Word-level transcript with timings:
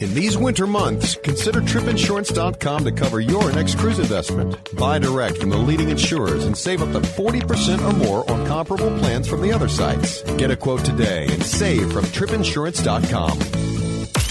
In 0.00 0.14
these 0.14 0.38
winter 0.38 0.66
months, 0.66 1.14
consider 1.16 1.60
tripinsurance.com 1.60 2.84
to 2.84 2.92
cover 2.92 3.20
your 3.20 3.52
next 3.52 3.78
cruise 3.78 3.98
investment. 3.98 4.56
Buy 4.74 4.98
direct 4.98 5.36
from 5.36 5.50
the 5.50 5.58
leading 5.58 5.90
insurers 5.90 6.46
and 6.46 6.56
save 6.56 6.82
up 6.82 6.90
to 6.92 7.00
40% 7.06 7.86
or 7.86 7.94
more 7.96 8.30
on 8.30 8.46
comparable 8.46 8.98
plans 8.98 9.28
from 9.28 9.42
the 9.42 9.52
other 9.52 9.68
sites. 9.68 10.22
Get 10.38 10.50
a 10.50 10.56
quote 10.56 10.86
today 10.86 11.26
and 11.28 11.42
save 11.42 11.92
from 11.92 12.06
tripinsurance.com. 12.06 13.38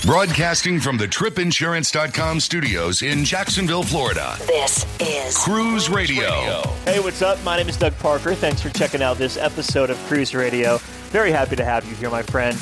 Broadcasting 0.07 0.79
from 0.79 0.97
the 0.97 1.07
tripinsurance.com 1.07 2.39
studios 2.39 3.03
in 3.03 3.23
Jacksonville, 3.23 3.83
Florida. 3.83 4.37
This 4.47 4.87
is 4.99 5.37
Cruise 5.37 5.87
Radio. 5.87 6.63
Hey, 6.85 6.99
what's 6.99 7.21
up? 7.21 7.37
My 7.43 7.57
name 7.57 7.69
is 7.69 7.77
Doug 7.77 7.95
Parker. 7.99 8.33
Thanks 8.33 8.59
for 8.59 8.69
checking 8.69 9.03
out 9.03 9.17
this 9.17 9.37
episode 9.37 9.91
of 9.91 9.97
Cruise 10.07 10.33
Radio. 10.33 10.79
Very 11.11 11.31
happy 11.31 11.55
to 11.57 11.63
have 11.63 11.85
you 11.85 11.93
here, 11.93 12.09
my 12.09 12.23
friend. 12.23 12.57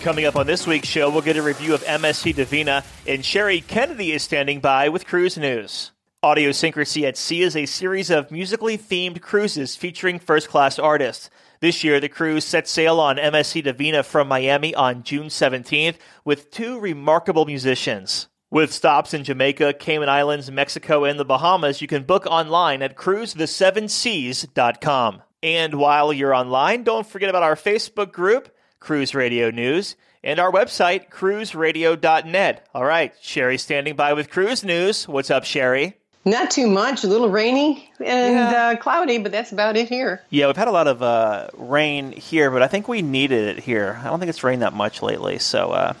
Coming 0.00 0.24
up 0.24 0.36
on 0.36 0.46
this 0.46 0.66
week's 0.66 0.88
show, 0.88 1.10
we'll 1.10 1.20
get 1.20 1.36
a 1.36 1.42
review 1.42 1.74
of 1.74 1.84
MSC 1.84 2.34
Divina, 2.34 2.82
and 3.06 3.22
Sherry 3.22 3.60
Kennedy 3.60 4.12
is 4.12 4.22
standing 4.22 4.60
by 4.60 4.88
with 4.88 5.06
cruise 5.06 5.36
news. 5.36 5.92
Audiosyncrasy 6.24 7.06
at 7.06 7.18
Sea 7.18 7.42
is 7.42 7.54
a 7.54 7.66
series 7.66 8.08
of 8.08 8.30
musically 8.30 8.78
themed 8.78 9.20
cruises 9.20 9.76
featuring 9.76 10.18
first 10.18 10.48
class 10.48 10.78
artists. 10.78 11.28
This 11.60 11.84
year, 11.84 12.00
the 12.00 12.08
cruise 12.08 12.46
set 12.46 12.66
sail 12.66 12.98
on 12.98 13.18
MSC 13.18 13.62
Divina 13.62 14.02
from 14.02 14.26
Miami 14.26 14.74
on 14.74 15.02
June 15.02 15.26
17th 15.26 15.96
with 16.24 16.50
two 16.50 16.80
remarkable 16.80 17.44
musicians. 17.44 18.28
With 18.50 18.72
stops 18.72 19.12
in 19.12 19.22
Jamaica, 19.22 19.74
Cayman 19.74 20.08
Islands, 20.08 20.50
Mexico, 20.50 21.04
and 21.04 21.20
the 21.20 21.26
Bahamas, 21.26 21.82
you 21.82 21.88
can 21.88 22.04
book 22.04 22.24
online 22.24 22.80
at 22.80 22.96
cruisethesevenseas.com. 22.96 25.22
And 25.42 25.74
while 25.74 26.14
you're 26.14 26.34
online, 26.34 26.84
don't 26.84 27.06
forget 27.06 27.28
about 27.28 27.42
our 27.42 27.54
Facebook 27.54 28.12
group, 28.12 28.48
Cruise 28.80 29.14
Radio 29.14 29.50
News, 29.50 29.94
and 30.24 30.40
our 30.40 30.50
website, 30.50 31.10
cruiseradio.net. 31.10 32.66
All 32.74 32.84
right, 32.84 33.14
Sherry 33.20 33.58
standing 33.58 33.94
by 33.94 34.14
with 34.14 34.30
Cruise 34.30 34.64
News. 34.64 35.06
What's 35.06 35.30
up, 35.30 35.44
Sherry? 35.44 35.96
Not 36.24 36.50
too 36.50 36.66
much, 36.66 37.04
a 37.04 37.06
little 37.06 37.30
rainy 37.30 37.90
and 37.98 38.34
yeah. 38.34 38.68
uh, 38.68 38.76
cloudy, 38.76 39.18
but 39.18 39.32
that's 39.32 39.52
about 39.52 39.76
it 39.76 39.88
here. 39.88 40.22
Yeah, 40.28 40.46
we've 40.48 40.56
had 40.56 40.68
a 40.68 40.72
lot 40.72 40.86
of 40.86 41.02
uh, 41.02 41.48
rain 41.54 42.12
here, 42.12 42.50
but 42.50 42.62
I 42.62 42.68
think 42.68 42.88
we 42.88 43.00
needed 43.00 43.56
it 43.56 43.62
here. 43.62 43.98
I 44.02 44.08
don't 44.08 44.18
think 44.18 44.28
it's 44.28 44.44
rained 44.44 44.62
that 44.62 44.74
much 44.74 45.02
lately, 45.02 45.38
so 45.38 45.70
uh, 45.72 45.94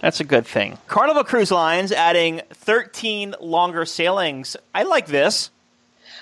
that's 0.00 0.20
a 0.20 0.24
good 0.24 0.46
thing. 0.46 0.78
Carnival 0.86 1.24
Cruise 1.24 1.50
Lines 1.50 1.92
adding 1.92 2.40
13 2.50 3.34
longer 3.40 3.84
sailings. 3.84 4.56
I 4.74 4.84
like 4.84 5.06
this. 5.06 5.50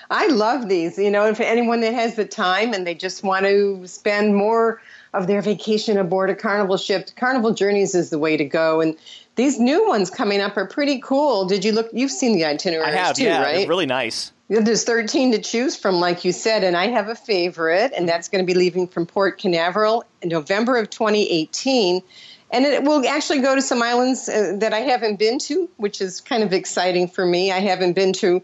I 0.09 0.27
love 0.27 0.69
these. 0.69 0.97
You 0.97 1.11
know, 1.11 1.33
for 1.33 1.43
anyone 1.43 1.81
that 1.81 1.93
has 1.93 2.15
the 2.15 2.25
time 2.25 2.73
and 2.73 2.85
they 2.85 2.95
just 2.95 3.23
want 3.23 3.45
to 3.45 3.85
spend 3.87 4.35
more 4.35 4.81
of 5.13 5.27
their 5.27 5.41
vacation 5.41 5.97
aboard 5.97 6.29
a 6.29 6.35
Carnival 6.35 6.77
ship, 6.77 7.09
Carnival 7.15 7.53
Journeys 7.53 7.95
is 7.95 8.09
the 8.09 8.19
way 8.19 8.37
to 8.37 8.45
go. 8.45 8.81
And 8.81 8.95
these 9.35 9.59
new 9.59 9.87
ones 9.87 10.09
coming 10.09 10.41
up 10.41 10.57
are 10.57 10.65
pretty 10.65 10.99
cool. 10.99 11.45
Did 11.45 11.63
you 11.63 11.71
look? 11.71 11.89
You've 11.93 12.11
seen 12.11 12.35
the 12.37 12.45
itineraries 12.45 12.93
I 12.93 12.97
have, 12.97 13.15
too, 13.15 13.23
yeah, 13.23 13.41
right? 13.41 13.67
really 13.67 13.85
nice. 13.85 14.31
There's 14.49 14.85
13 14.85 15.33
to 15.33 15.41
choose 15.41 15.75
from, 15.75 15.95
like 15.95 16.23
you 16.23 16.31
said, 16.31 16.63
and 16.63 16.77
I 16.77 16.87
have 16.87 17.09
a 17.09 17.15
favorite, 17.15 17.91
and 17.95 18.07
that's 18.07 18.29
going 18.29 18.41
to 18.41 18.45
be 18.45 18.57
leaving 18.57 18.87
from 18.87 19.05
Port 19.05 19.39
Canaveral 19.39 20.05
in 20.21 20.29
November 20.29 20.77
of 20.77 20.89
2018. 20.89 22.01
And 22.49 22.65
it 22.65 22.83
will 22.83 23.05
actually 23.05 23.39
go 23.39 23.55
to 23.55 23.61
some 23.61 23.83
islands 23.83 24.29
uh, 24.29 24.55
that 24.59 24.73
I 24.73 24.79
haven't 24.79 25.19
been 25.19 25.37
to, 25.39 25.69
which 25.75 25.99
is 25.99 26.21
kind 26.21 26.43
of 26.43 26.53
exciting 26.53 27.09
for 27.09 27.25
me. 27.25 27.51
I 27.51 27.59
haven't 27.59 27.91
been 27.91 28.13
to 28.13 28.41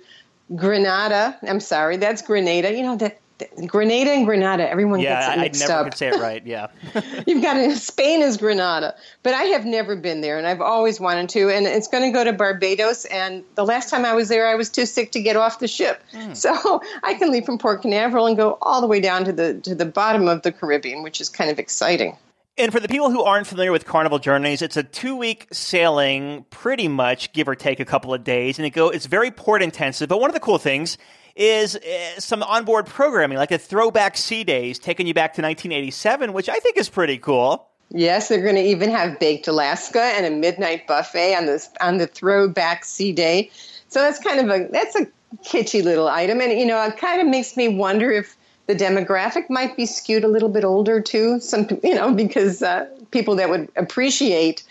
Grenada. 0.56 1.38
I'm 1.44 1.60
sorry, 1.60 1.98
that's 1.98 2.22
Grenada. 2.22 2.74
You 2.74 2.84
know 2.84 2.98
that 2.98 3.20
Grenada 3.66 4.12
and 4.12 4.26
Grenada. 4.26 4.70
Everyone 4.70 5.00
yeah, 5.00 5.26
gets 5.26 5.38
it 5.38 5.42
mixed 5.42 5.64
I 5.64 5.68
never 5.68 5.80
up. 5.80 5.86
could 5.86 5.98
say 5.98 6.08
it 6.10 6.20
right. 6.20 6.46
Yeah, 6.46 6.68
you've 7.28 7.42
got 7.42 7.58
it. 7.58 7.78
Spain 7.78 8.22
is 8.22 8.38
Grenada, 8.38 8.96
but 9.24 9.34
I 9.34 9.44
have 9.44 9.66
never 9.66 9.96
been 9.96 10.22
there, 10.22 10.38
and 10.38 10.48
I've 10.48 10.62
always 10.62 11.00
wanted 11.00 11.30
to. 11.30 11.50
And 11.50 11.66
it's 11.66 11.88
going 11.88 12.04
to 12.04 12.12
go 12.12 12.24
to 12.24 12.34
Barbados. 12.34 13.06
And 13.06 13.44
the 13.56 13.66
last 13.66 13.90
time 13.90 14.06
I 14.06 14.14
was 14.14 14.30
there, 14.30 14.48
I 14.48 14.56
was 14.56 14.70
too 14.70 14.86
sick 14.86 15.12
to 15.14 15.22
get 15.22 15.36
off 15.36 15.60
the 15.60 15.68
ship, 15.68 16.04
mm. 16.14 16.36
so 16.36 16.82
I 17.04 17.14
can 17.16 17.32
leave 17.32 17.46
from 17.46 17.58
Port 17.58 17.82
Canaveral 17.82 18.28
and 18.28 18.38
go 18.38 18.58
all 18.62 18.82
the 18.82 18.88
way 18.88 19.00
down 19.00 19.26
to 19.26 19.34
the 19.34 19.56
to 19.62 19.76
the 19.76 19.86
bottom 19.86 20.28
of 20.28 20.44
the 20.44 20.52
Caribbean, 20.52 21.04
which 21.04 21.20
is 21.20 21.30
kind 21.30 21.50
of 21.50 21.60
exciting. 21.60 22.18
And 22.56 22.72
for 22.72 22.80
the 22.80 22.88
people 22.88 23.10
who 23.10 23.24
aren't 23.24 23.48
familiar 23.48 23.72
with 23.72 23.86
Carnival 23.86 24.20
Journeys, 24.20 24.62
it's 24.62 24.78
a 24.78 24.84
two-week 24.84 25.48
sailing, 25.52 26.46
pretty 26.52 26.88
much 26.88 27.34
give 27.34 27.48
or 27.48 27.56
take 27.56 27.80
a 27.80 27.86
couple 27.86 28.14
of 28.14 28.24
days, 28.24 28.60
and 28.60 28.66
it 28.66 28.70
go. 28.70 28.90
It's 28.90 29.08
very 29.08 29.32
port 29.32 29.64
intensive. 29.64 30.08
But 30.08 30.20
one 30.20 30.30
of 30.30 30.36
the 30.36 30.40
cool 30.40 30.60
things 30.60 31.00
is 31.36 31.76
uh, 31.76 32.20
some 32.20 32.44
onboard 32.44 32.86
programming, 32.86 33.40
like 33.40 33.52
a 33.52 33.58
throwback 33.58 34.18
sea 34.18 34.44
days, 34.44 34.78
taking 34.78 35.08
you 35.08 35.16
back 35.16 35.34
to 35.34 35.42
1987, 35.42 36.32
which 36.32 36.48
I 36.48 36.60
think 36.60 36.78
is 36.78 36.90
pretty 36.90 37.18
cool. 37.18 37.68
Yes, 37.90 38.28
they're 38.28 38.44
going 38.44 38.56
to 38.56 38.62
even 38.62 38.92
have 38.92 39.20
baked 39.20 39.48
Alaska 39.48 40.02
and 40.02 40.24
a 40.24 40.30
midnight 40.30 40.86
buffet 40.86 41.36
on 41.36 41.48
the 41.48 41.68
on 41.82 41.98
the 41.98 42.06
throwback 42.06 42.86
sea 42.86 43.14
day. 43.14 43.50
So 43.90 44.00
that's 44.00 44.20
kind 44.20 44.40
of 44.40 44.50
a 44.50 44.68
that's 44.68 44.96
a 44.96 45.08
kitschy 45.44 45.84
little 45.84 46.08
item, 46.08 46.40
and 46.40 46.52
you 46.52 46.68
know, 46.68 46.84
it 46.84 46.98
kind 46.98 47.20
of 47.20 47.28
makes 47.28 47.58
me 47.58 47.68
wonder 47.68 48.12
if 48.12 48.38
the 48.68 48.76
demographic 48.76 49.50
might 49.50 49.76
be 49.76 49.86
skewed 49.86 50.24
a 50.24 50.28
little 50.28 50.50
bit 50.50 50.64
older 50.64 51.02
too. 51.02 51.40
Some 51.40 51.68
you 51.84 51.96
know 51.96 52.14
because 52.14 52.62
uh, 52.62 52.88
people 53.12 53.36
that 53.36 53.50
would 53.50 53.70
appreciate 53.76 54.64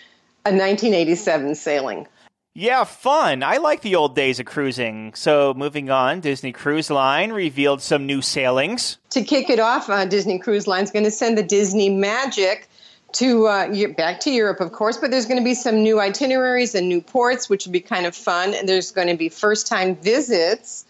a 0.45 0.51
1987 0.51 1.55
sailing. 1.55 2.07
Yeah, 2.55 2.85
fun. 2.85 3.43
I 3.43 3.57
like 3.57 3.81
the 3.81 3.95
old 3.95 4.15
days 4.15 4.39
of 4.39 4.45
cruising. 4.45 5.15
So, 5.15 5.55
moving 5.55 5.89
on, 5.89 6.21
Disney 6.21 6.53
Cruise 6.53 6.91
Line 6.91 7.33
revealed 7.33 7.81
some 7.81 8.05
new 8.05 8.21
sailings. 8.21 8.99
To 9.11 9.23
kick 9.23 9.49
it 9.49 9.59
off, 9.59 9.89
uh, 9.89 10.05
Disney 10.05 10.39
Cruise 10.39 10.67
Line 10.67 10.85
is 10.85 10.91
going 10.91 11.07
to 11.07 11.11
send 11.11 11.39
the 11.39 11.43
Disney 11.43 11.89
Magic 11.89 12.69
to 13.13 13.47
uh, 13.47 13.89
back 13.97 14.21
to 14.21 14.31
Europe, 14.31 14.61
of 14.61 14.73
course, 14.73 14.99
but 14.99 15.11
there's 15.11 15.25
going 15.25 15.41
to 15.41 15.45
be 15.45 15.55
some 15.55 15.83
new 15.83 15.99
itineraries 15.99 16.75
and 16.75 16.89
new 16.89 17.01
ports, 17.01 17.49
which 17.49 17.65
will 17.65 17.73
be 17.73 17.81
kind 17.81 18.05
of 18.05 18.15
fun. 18.15 18.53
And 18.53 18.69
there's 18.69 18.91
going 18.91 19.09
to 19.09 19.17
be 19.17 19.31
first 19.31 19.67
time 19.67 19.97
visits, 19.97 20.85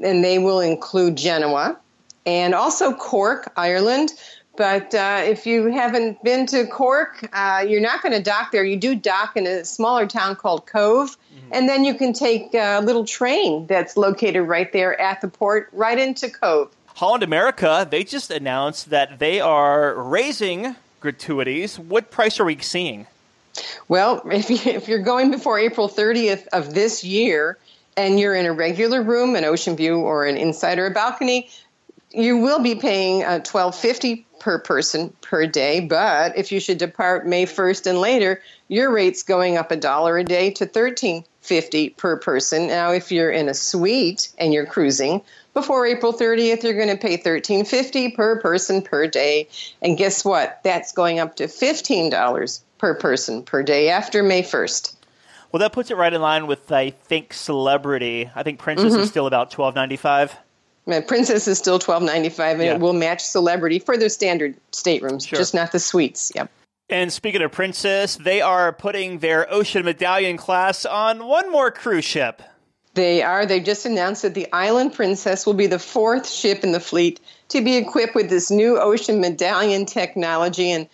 and 0.00 0.22
they 0.22 0.38
will 0.38 0.60
include 0.60 1.16
Genoa 1.16 1.76
and 2.30 2.54
also 2.54 2.92
Cork, 2.94 3.52
Ireland. 3.56 4.12
But 4.56 4.94
uh, 4.94 5.22
if 5.24 5.46
you 5.46 5.66
haven't 5.66 6.22
been 6.22 6.46
to 6.46 6.66
Cork, 6.66 7.28
uh, 7.32 7.64
you're 7.66 7.80
not 7.80 8.02
going 8.02 8.12
to 8.12 8.22
dock 8.22 8.52
there. 8.52 8.64
You 8.64 8.76
do 8.76 8.94
dock 8.94 9.36
in 9.36 9.46
a 9.46 9.64
smaller 9.64 10.06
town 10.06 10.36
called 10.36 10.66
Cobh, 10.66 11.16
mm-hmm. 11.16 11.48
and 11.52 11.68
then 11.68 11.84
you 11.84 11.94
can 11.94 12.12
take 12.12 12.54
a 12.54 12.80
little 12.80 13.04
train 13.04 13.66
that's 13.66 13.96
located 13.96 14.46
right 14.46 14.72
there 14.72 15.00
at 15.00 15.20
the 15.20 15.28
port, 15.28 15.68
right 15.72 15.98
into 15.98 16.28
Cobh. 16.28 16.70
Holland 16.94 17.22
America, 17.22 17.86
they 17.90 18.04
just 18.04 18.30
announced 18.30 18.90
that 18.90 19.18
they 19.18 19.40
are 19.40 19.94
raising 19.94 20.76
gratuities. 21.00 21.78
What 21.78 22.10
price 22.10 22.38
are 22.38 22.44
we 22.44 22.58
seeing? 22.58 23.06
Well, 23.88 24.22
if, 24.30 24.50
you, 24.50 24.58
if 24.70 24.86
you're 24.88 25.02
going 25.02 25.30
before 25.30 25.58
April 25.58 25.88
30th 25.88 26.46
of 26.48 26.74
this 26.74 27.02
year, 27.02 27.58
and 27.96 28.20
you're 28.20 28.34
in 28.34 28.46
a 28.46 28.52
regular 28.52 29.02
room, 29.02 29.34
an 29.36 29.44
ocean 29.44 29.76
view, 29.76 29.98
or 29.98 30.26
an 30.26 30.36
insider 30.36 30.90
balcony, 30.90 31.50
you 32.12 32.38
will 32.38 32.60
be 32.60 32.74
paying 32.74 33.22
uh, 33.22 33.38
1250 33.38 34.26
per 34.40 34.58
person 34.58 35.12
per 35.20 35.46
day 35.46 35.80
but 35.80 36.36
if 36.36 36.50
you 36.50 36.58
should 36.58 36.78
depart 36.78 37.26
may 37.26 37.44
1st 37.44 37.86
and 37.86 37.98
later 37.98 38.40
your 38.68 38.90
rate's 38.92 39.22
going 39.22 39.56
up 39.56 39.70
a 39.70 39.76
dollar 39.76 40.16
a 40.16 40.24
day 40.24 40.50
to 40.50 40.64
1350 40.64 41.90
per 41.90 42.16
person. 42.16 42.68
Now 42.68 42.92
if 42.92 43.12
you're 43.12 43.30
in 43.30 43.48
a 43.48 43.54
suite 43.54 44.32
and 44.38 44.52
you're 44.52 44.66
cruising 44.66 45.22
before 45.52 45.86
april 45.86 46.12
30th 46.12 46.62
you're 46.62 46.74
going 46.74 46.88
to 46.88 46.96
pay 46.96 47.16
1350 47.16 48.12
per 48.12 48.40
person 48.40 48.82
per 48.82 49.06
day. 49.06 49.48
And 49.82 49.98
guess 49.98 50.24
what? 50.24 50.60
That's 50.64 50.92
going 50.92 51.18
up 51.18 51.36
to 51.36 51.44
$15 51.44 52.60
per 52.78 52.94
person 52.94 53.42
per 53.42 53.62
day 53.62 53.90
after 53.90 54.22
may 54.22 54.42
1st 54.42 54.96
well 55.52 55.60
that 55.60 55.72
puts 55.72 55.90
it 55.90 55.96
right 55.96 56.14
in 56.14 56.22
line 56.22 56.46
with 56.46 56.72
i 56.72 56.90
think 56.90 57.34
celebrity. 57.34 58.30
I 58.34 58.42
think 58.42 58.58
princess 58.58 58.94
mm-hmm. 58.94 59.02
is 59.02 59.10
still 59.10 59.26
about 59.26 59.54
1295 59.56 60.49
Princess 61.06 61.46
is 61.46 61.58
still 61.58 61.78
twelve 61.78 62.02
ninety 62.02 62.28
five, 62.28 62.54
and 62.56 62.64
Yeah. 62.64 62.74
it 62.74 62.80
will 62.80 62.92
match 62.92 63.22
Celebrity 63.22 63.78
for 63.78 63.96
their 63.96 64.08
standard 64.08 64.56
staterooms, 64.72 65.26
Sure. 65.26 65.38
just 65.38 65.54
not 65.54 65.72
the 65.72 65.78
suites. 65.78 66.32
Yep. 66.34 66.50
And 66.88 67.12
speaking 67.12 67.42
of 67.42 67.52
Princess, 67.52 68.16
they 68.16 68.40
are 68.40 68.72
putting 68.72 69.20
their 69.20 69.52
Ocean 69.52 69.84
Medallion 69.84 70.36
class 70.36 70.84
on 70.84 71.26
one 71.26 71.50
more 71.52 71.70
cruise 71.70 72.04
ship. 72.04 72.42
They 72.94 73.22
are. 73.22 73.46
They've 73.46 73.62
just 73.62 73.86
announced 73.86 74.22
that 74.22 74.34
the 74.34 74.52
Island 74.52 74.92
Princess 74.94 75.46
will 75.46 75.54
be 75.54 75.68
the 75.68 75.78
fourth 75.78 76.28
ship 76.28 76.64
in 76.64 76.72
the 76.72 76.80
fleet 76.80 77.20
to 77.50 77.62
be 77.62 77.76
equipped 77.76 78.16
with 78.16 78.28
this 78.28 78.50
new 78.50 78.76
Ocean 78.80 79.20
Medallion 79.20 79.86
technology. 79.86 80.72
And 80.72 80.88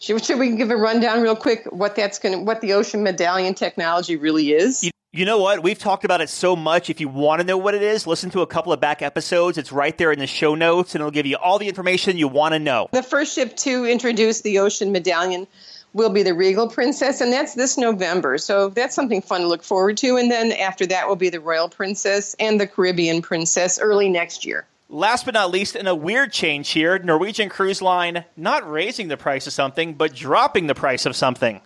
Should, 0.00 0.24
should 0.24 0.38
we 0.38 0.56
give 0.56 0.70
a 0.70 0.76
rundown 0.76 1.22
real 1.22 1.36
quick 1.36 1.64
what 1.70 1.94
that's 1.96 2.18
going 2.18 2.44
what 2.46 2.60
the 2.62 2.72
ocean 2.72 3.02
medallion 3.02 3.54
technology 3.54 4.16
really 4.16 4.52
is? 4.52 4.84
You, 4.84 4.90
you 5.12 5.24
know 5.24 5.38
what? 5.38 5.62
We've 5.62 5.78
talked 5.78 6.04
about 6.04 6.20
it 6.20 6.28
so 6.28 6.54
much. 6.54 6.88
If 6.88 7.00
you 7.00 7.08
want 7.08 7.40
to 7.40 7.46
know 7.46 7.58
what 7.58 7.74
it 7.74 7.82
is, 7.82 8.06
listen 8.06 8.30
to 8.30 8.42
a 8.42 8.46
couple 8.46 8.72
of 8.72 8.78
back 8.78 9.02
episodes. 9.02 9.58
It's 9.58 9.72
right 9.72 9.96
there 9.98 10.12
in 10.12 10.20
the 10.20 10.26
show 10.28 10.54
notes, 10.54 10.94
and 10.94 11.02
it'll 11.02 11.10
give 11.10 11.26
you 11.26 11.36
all 11.36 11.58
the 11.58 11.66
information 11.66 12.16
you 12.16 12.28
want 12.28 12.54
to 12.54 12.60
know. 12.60 12.88
The 12.92 13.02
first 13.02 13.34
ship 13.34 13.56
to 13.58 13.86
introduce 13.86 14.42
the 14.42 14.60
ocean 14.60 14.92
medallion 14.92 15.48
will 15.94 16.10
be 16.10 16.22
the 16.22 16.32
Regal 16.32 16.68
Princess, 16.68 17.20
and 17.20 17.32
that's 17.32 17.54
this 17.54 17.76
November. 17.76 18.38
So 18.38 18.68
that's 18.68 18.94
something 18.94 19.20
fun 19.20 19.40
to 19.40 19.48
look 19.48 19.64
forward 19.64 19.96
to. 19.98 20.16
And 20.16 20.30
then 20.30 20.52
after 20.52 20.86
that 20.86 21.08
will 21.08 21.16
be 21.16 21.28
the 21.28 21.40
Royal 21.40 21.68
Princess 21.68 22.36
and 22.38 22.60
the 22.60 22.68
Caribbean 22.68 23.20
Princess 23.20 23.80
early 23.80 24.08
next 24.08 24.44
year. 24.44 24.64
Last 24.88 25.24
but 25.24 25.34
not 25.34 25.50
least, 25.50 25.74
in 25.74 25.88
a 25.88 25.94
weird 25.94 26.32
change 26.32 26.70
here, 26.70 27.00
Norwegian 27.00 27.48
Cruise 27.48 27.82
Line 27.82 28.24
not 28.36 28.70
raising 28.70 29.08
the 29.08 29.16
price 29.16 29.48
of 29.48 29.52
something, 29.52 29.94
but 29.94 30.14
dropping 30.14 30.68
the 30.68 30.74
price 30.74 31.04
of 31.04 31.16
something. 31.16 31.60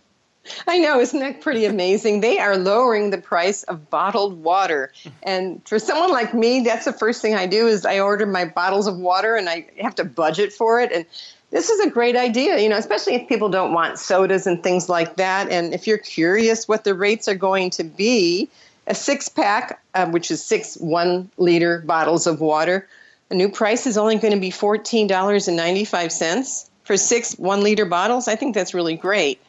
I 0.67 0.79
know, 0.79 1.01
isn't 1.01 1.21
that 1.21 1.41
pretty 1.41 1.65
amazing? 1.65 2.21
They 2.21 2.39
are 2.39 2.57
lowering 2.57 3.11
the 3.11 3.19
price 3.19 3.63
of 3.65 3.91
bottled 3.91 4.43
water. 4.43 4.93
And 5.23 5.67
for 5.67 5.79
someone 5.79 6.11
like 6.11 6.35
me, 6.35 6.61
that's 6.61 6.85
the 6.85 6.93
first 6.93 7.23
thing 7.23 7.35
I 7.35 7.47
do 7.47 7.67
is 7.67 7.87
I 7.87 8.01
order 8.01 8.27
my 8.27 8.45
bottles 8.45 8.87
of 8.87 8.99
water 8.99 9.37
and 9.37 9.49
I 9.49 9.67
have 9.81 9.95
to 9.95 10.05
budget 10.05 10.53
for 10.53 10.81
it. 10.81 10.93
And 10.93 11.07
this 11.51 11.71
is 11.71 11.81
a 11.81 11.89
great 11.89 12.15
idea, 12.15 12.59
you 12.59 12.69
know, 12.69 12.77
especially 12.77 13.15
if 13.15 13.29
people 13.29 13.49
don't 13.49 13.73
want 13.73 13.99
sodas 13.99 14.47
and 14.47 14.63
things 14.63 14.89
like 14.89 15.17
that. 15.17 15.51
And 15.51 15.73
if 15.73 15.87
you're 15.87 15.99
curious 15.99 16.69
what 16.69 16.85
the 16.85 16.95
rates 16.95 17.27
are 17.27 17.35
going 17.35 17.71
to 17.71 17.85
be, 17.85 18.51
a 18.87 18.95
six 18.95 19.31
pack, 19.31 19.83
uh, 19.95 20.07
which 20.09 20.31
is 20.31 20.45
six 20.45 20.77
one 20.77 21.31
liter 21.39 21.79
bottles 21.79 22.27
of 22.27 22.41
water, 22.41 22.87
the 23.31 23.35
new 23.35 23.49
price 23.49 23.87
is 23.87 23.97
only 23.97 24.17
going 24.17 24.35
to 24.35 24.41
be 24.41 24.51
$14.95 24.51 26.69
for 26.85 26.97
six 26.97 27.39
one 27.39 27.63
liter 27.63 27.87
bottles. 27.87 28.29
I 28.29 28.37
think 28.37 28.55
that's 28.55 28.75
really 28.75 28.97
great. 28.97 29.41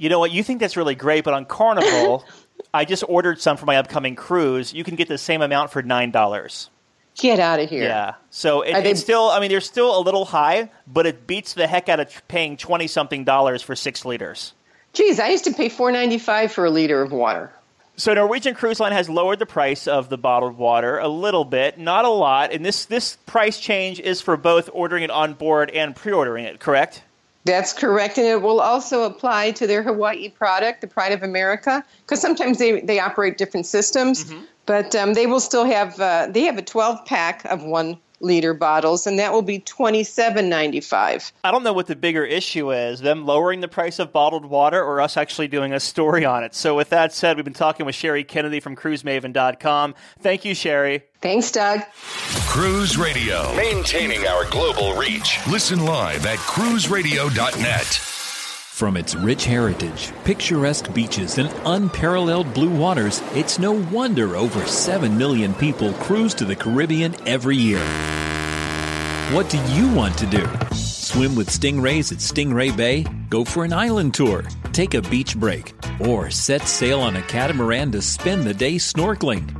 You 0.00 0.08
know 0.08 0.18
what? 0.18 0.30
You 0.30 0.42
think 0.42 0.60
that's 0.60 0.76
really 0.78 0.94
great, 0.94 1.24
but 1.24 1.34
on 1.34 1.44
Carnival, 1.44 2.24
I 2.74 2.84
just 2.86 3.04
ordered 3.06 3.40
some 3.40 3.56
for 3.58 3.66
my 3.66 3.76
upcoming 3.76 4.14
cruise. 4.16 4.72
You 4.72 4.82
can 4.82 4.96
get 4.96 5.08
the 5.08 5.18
same 5.18 5.42
amount 5.42 5.70
for 5.70 5.82
$9. 5.82 6.68
Get 7.18 7.38
out 7.38 7.60
of 7.60 7.68
here. 7.68 7.82
Yeah. 7.84 8.14
So 8.30 8.62
it, 8.62 8.72
they- 8.82 8.90
it's 8.92 9.00
still, 9.00 9.28
I 9.28 9.40
mean, 9.40 9.50
they're 9.50 9.60
still 9.60 9.98
a 9.98 10.00
little 10.00 10.24
high, 10.24 10.70
but 10.86 11.04
it 11.06 11.26
beats 11.26 11.52
the 11.52 11.66
heck 11.66 11.88
out 11.90 12.00
of 12.00 12.26
paying 12.28 12.56
20 12.56 12.86
something 12.86 13.24
dollars 13.24 13.60
for 13.62 13.76
six 13.76 14.04
liters. 14.06 14.54
Geez, 14.94 15.20
I 15.20 15.28
used 15.28 15.44
to 15.44 15.52
pay 15.52 15.68
$4.95 15.68 16.50
for 16.50 16.64
a 16.64 16.70
liter 16.70 17.02
of 17.02 17.12
water. 17.12 17.52
So 17.96 18.14
Norwegian 18.14 18.54
Cruise 18.54 18.80
Line 18.80 18.92
has 18.92 19.10
lowered 19.10 19.38
the 19.38 19.44
price 19.46 19.86
of 19.86 20.08
the 20.08 20.16
bottled 20.16 20.56
water 20.56 20.96
a 20.98 21.08
little 21.08 21.44
bit, 21.44 21.78
not 21.78 22.06
a 22.06 22.08
lot. 22.08 22.52
And 22.52 22.64
this, 22.64 22.86
this 22.86 23.16
price 23.26 23.60
change 23.60 24.00
is 24.00 24.22
for 24.22 24.38
both 24.38 24.70
ordering 24.72 25.02
it 25.02 25.10
on 25.10 25.34
board 25.34 25.68
and 25.70 25.94
pre 25.94 26.12
ordering 26.12 26.46
it, 26.46 26.58
correct? 26.58 27.02
That's 27.44 27.72
correct, 27.72 28.18
and 28.18 28.26
it 28.26 28.42
will 28.42 28.60
also 28.60 29.04
apply 29.04 29.52
to 29.52 29.66
their 29.66 29.82
Hawaii 29.82 30.28
product, 30.28 30.82
the 30.82 30.86
Pride 30.86 31.12
of 31.12 31.22
America, 31.22 31.82
because 32.02 32.20
sometimes 32.20 32.58
they, 32.58 32.80
they 32.80 33.00
operate 33.00 33.38
different 33.38 33.66
systems. 33.66 34.30
But 34.66 34.94
um, 34.94 35.14
they 35.14 35.26
will 35.26 35.40
still 35.40 35.64
have 35.64 35.98
uh, 35.98 36.28
they 36.30 36.42
have 36.42 36.58
a 36.58 36.62
12 36.62 37.04
pack 37.06 37.44
of 37.46 37.64
one 37.64 37.98
liter 38.20 38.54
bottles, 38.54 39.06
and 39.06 39.18
that 39.18 39.32
will 39.32 39.42
be 39.42 39.58
27.95. 39.60 41.32
I 41.42 41.50
don't 41.50 41.62
know 41.62 41.72
what 41.72 41.86
the 41.86 41.96
bigger 41.96 42.24
issue 42.24 42.72
is 42.72 43.00
them 43.00 43.26
lowering 43.26 43.60
the 43.60 43.68
price 43.68 43.98
of 43.98 44.12
bottled 44.12 44.44
water 44.44 44.82
or 44.82 45.00
us 45.00 45.16
actually 45.16 45.48
doing 45.48 45.72
a 45.72 45.80
story 45.80 46.24
on 46.24 46.44
it. 46.44 46.54
So, 46.54 46.76
with 46.76 46.90
that 46.90 47.12
said, 47.12 47.36
we've 47.36 47.44
been 47.44 47.54
talking 47.54 47.86
with 47.86 47.94
Sherry 47.94 48.24
Kennedy 48.24 48.60
from 48.60 48.76
cruisemaven.com. 48.76 49.94
Thank 50.20 50.44
you, 50.44 50.54
Sherry. 50.54 51.04
Thanks, 51.20 51.50
Doug. 51.50 51.80
Cruise 52.48 52.96
Radio. 52.96 53.54
Maintaining 53.54 54.26
our 54.26 54.48
global 54.50 54.94
reach. 54.94 55.38
Listen 55.48 55.84
live 55.84 56.24
at 56.26 56.38
cruiseradio.net. 56.38 58.19
From 58.80 58.96
its 58.96 59.14
rich 59.14 59.44
heritage, 59.44 60.10
picturesque 60.24 60.94
beaches, 60.94 61.36
and 61.36 61.52
unparalleled 61.66 62.54
blue 62.54 62.74
waters, 62.74 63.20
it's 63.34 63.58
no 63.58 63.72
wonder 63.72 64.36
over 64.36 64.64
7 64.64 65.18
million 65.18 65.52
people 65.52 65.92
cruise 66.04 66.32
to 66.36 66.46
the 66.46 66.56
Caribbean 66.56 67.14
every 67.28 67.58
year. 67.58 67.84
What 69.34 69.50
do 69.50 69.58
you 69.74 69.92
want 69.92 70.16
to 70.16 70.24
do? 70.24 70.48
Swim 70.74 71.36
with 71.36 71.50
stingrays 71.50 72.10
at 72.10 72.20
Stingray 72.20 72.74
Bay? 72.74 73.04
Go 73.28 73.44
for 73.44 73.66
an 73.66 73.74
island 73.74 74.14
tour? 74.14 74.44
Take 74.72 74.94
a 74.94 75.02
beach 75.02 75.36
break? 75.36 75.74
Or 76.08 76.30
set 76.30 76.62
sail 76.62 77.00
on 77.00 77.16
a 77.16 77.22
catamaran 77.24 77.92
to 77.92 78.00
spend 78.00 78.44
the 78.44 78.54
day 78.54 78.76
snorkeling? 78.76 79.59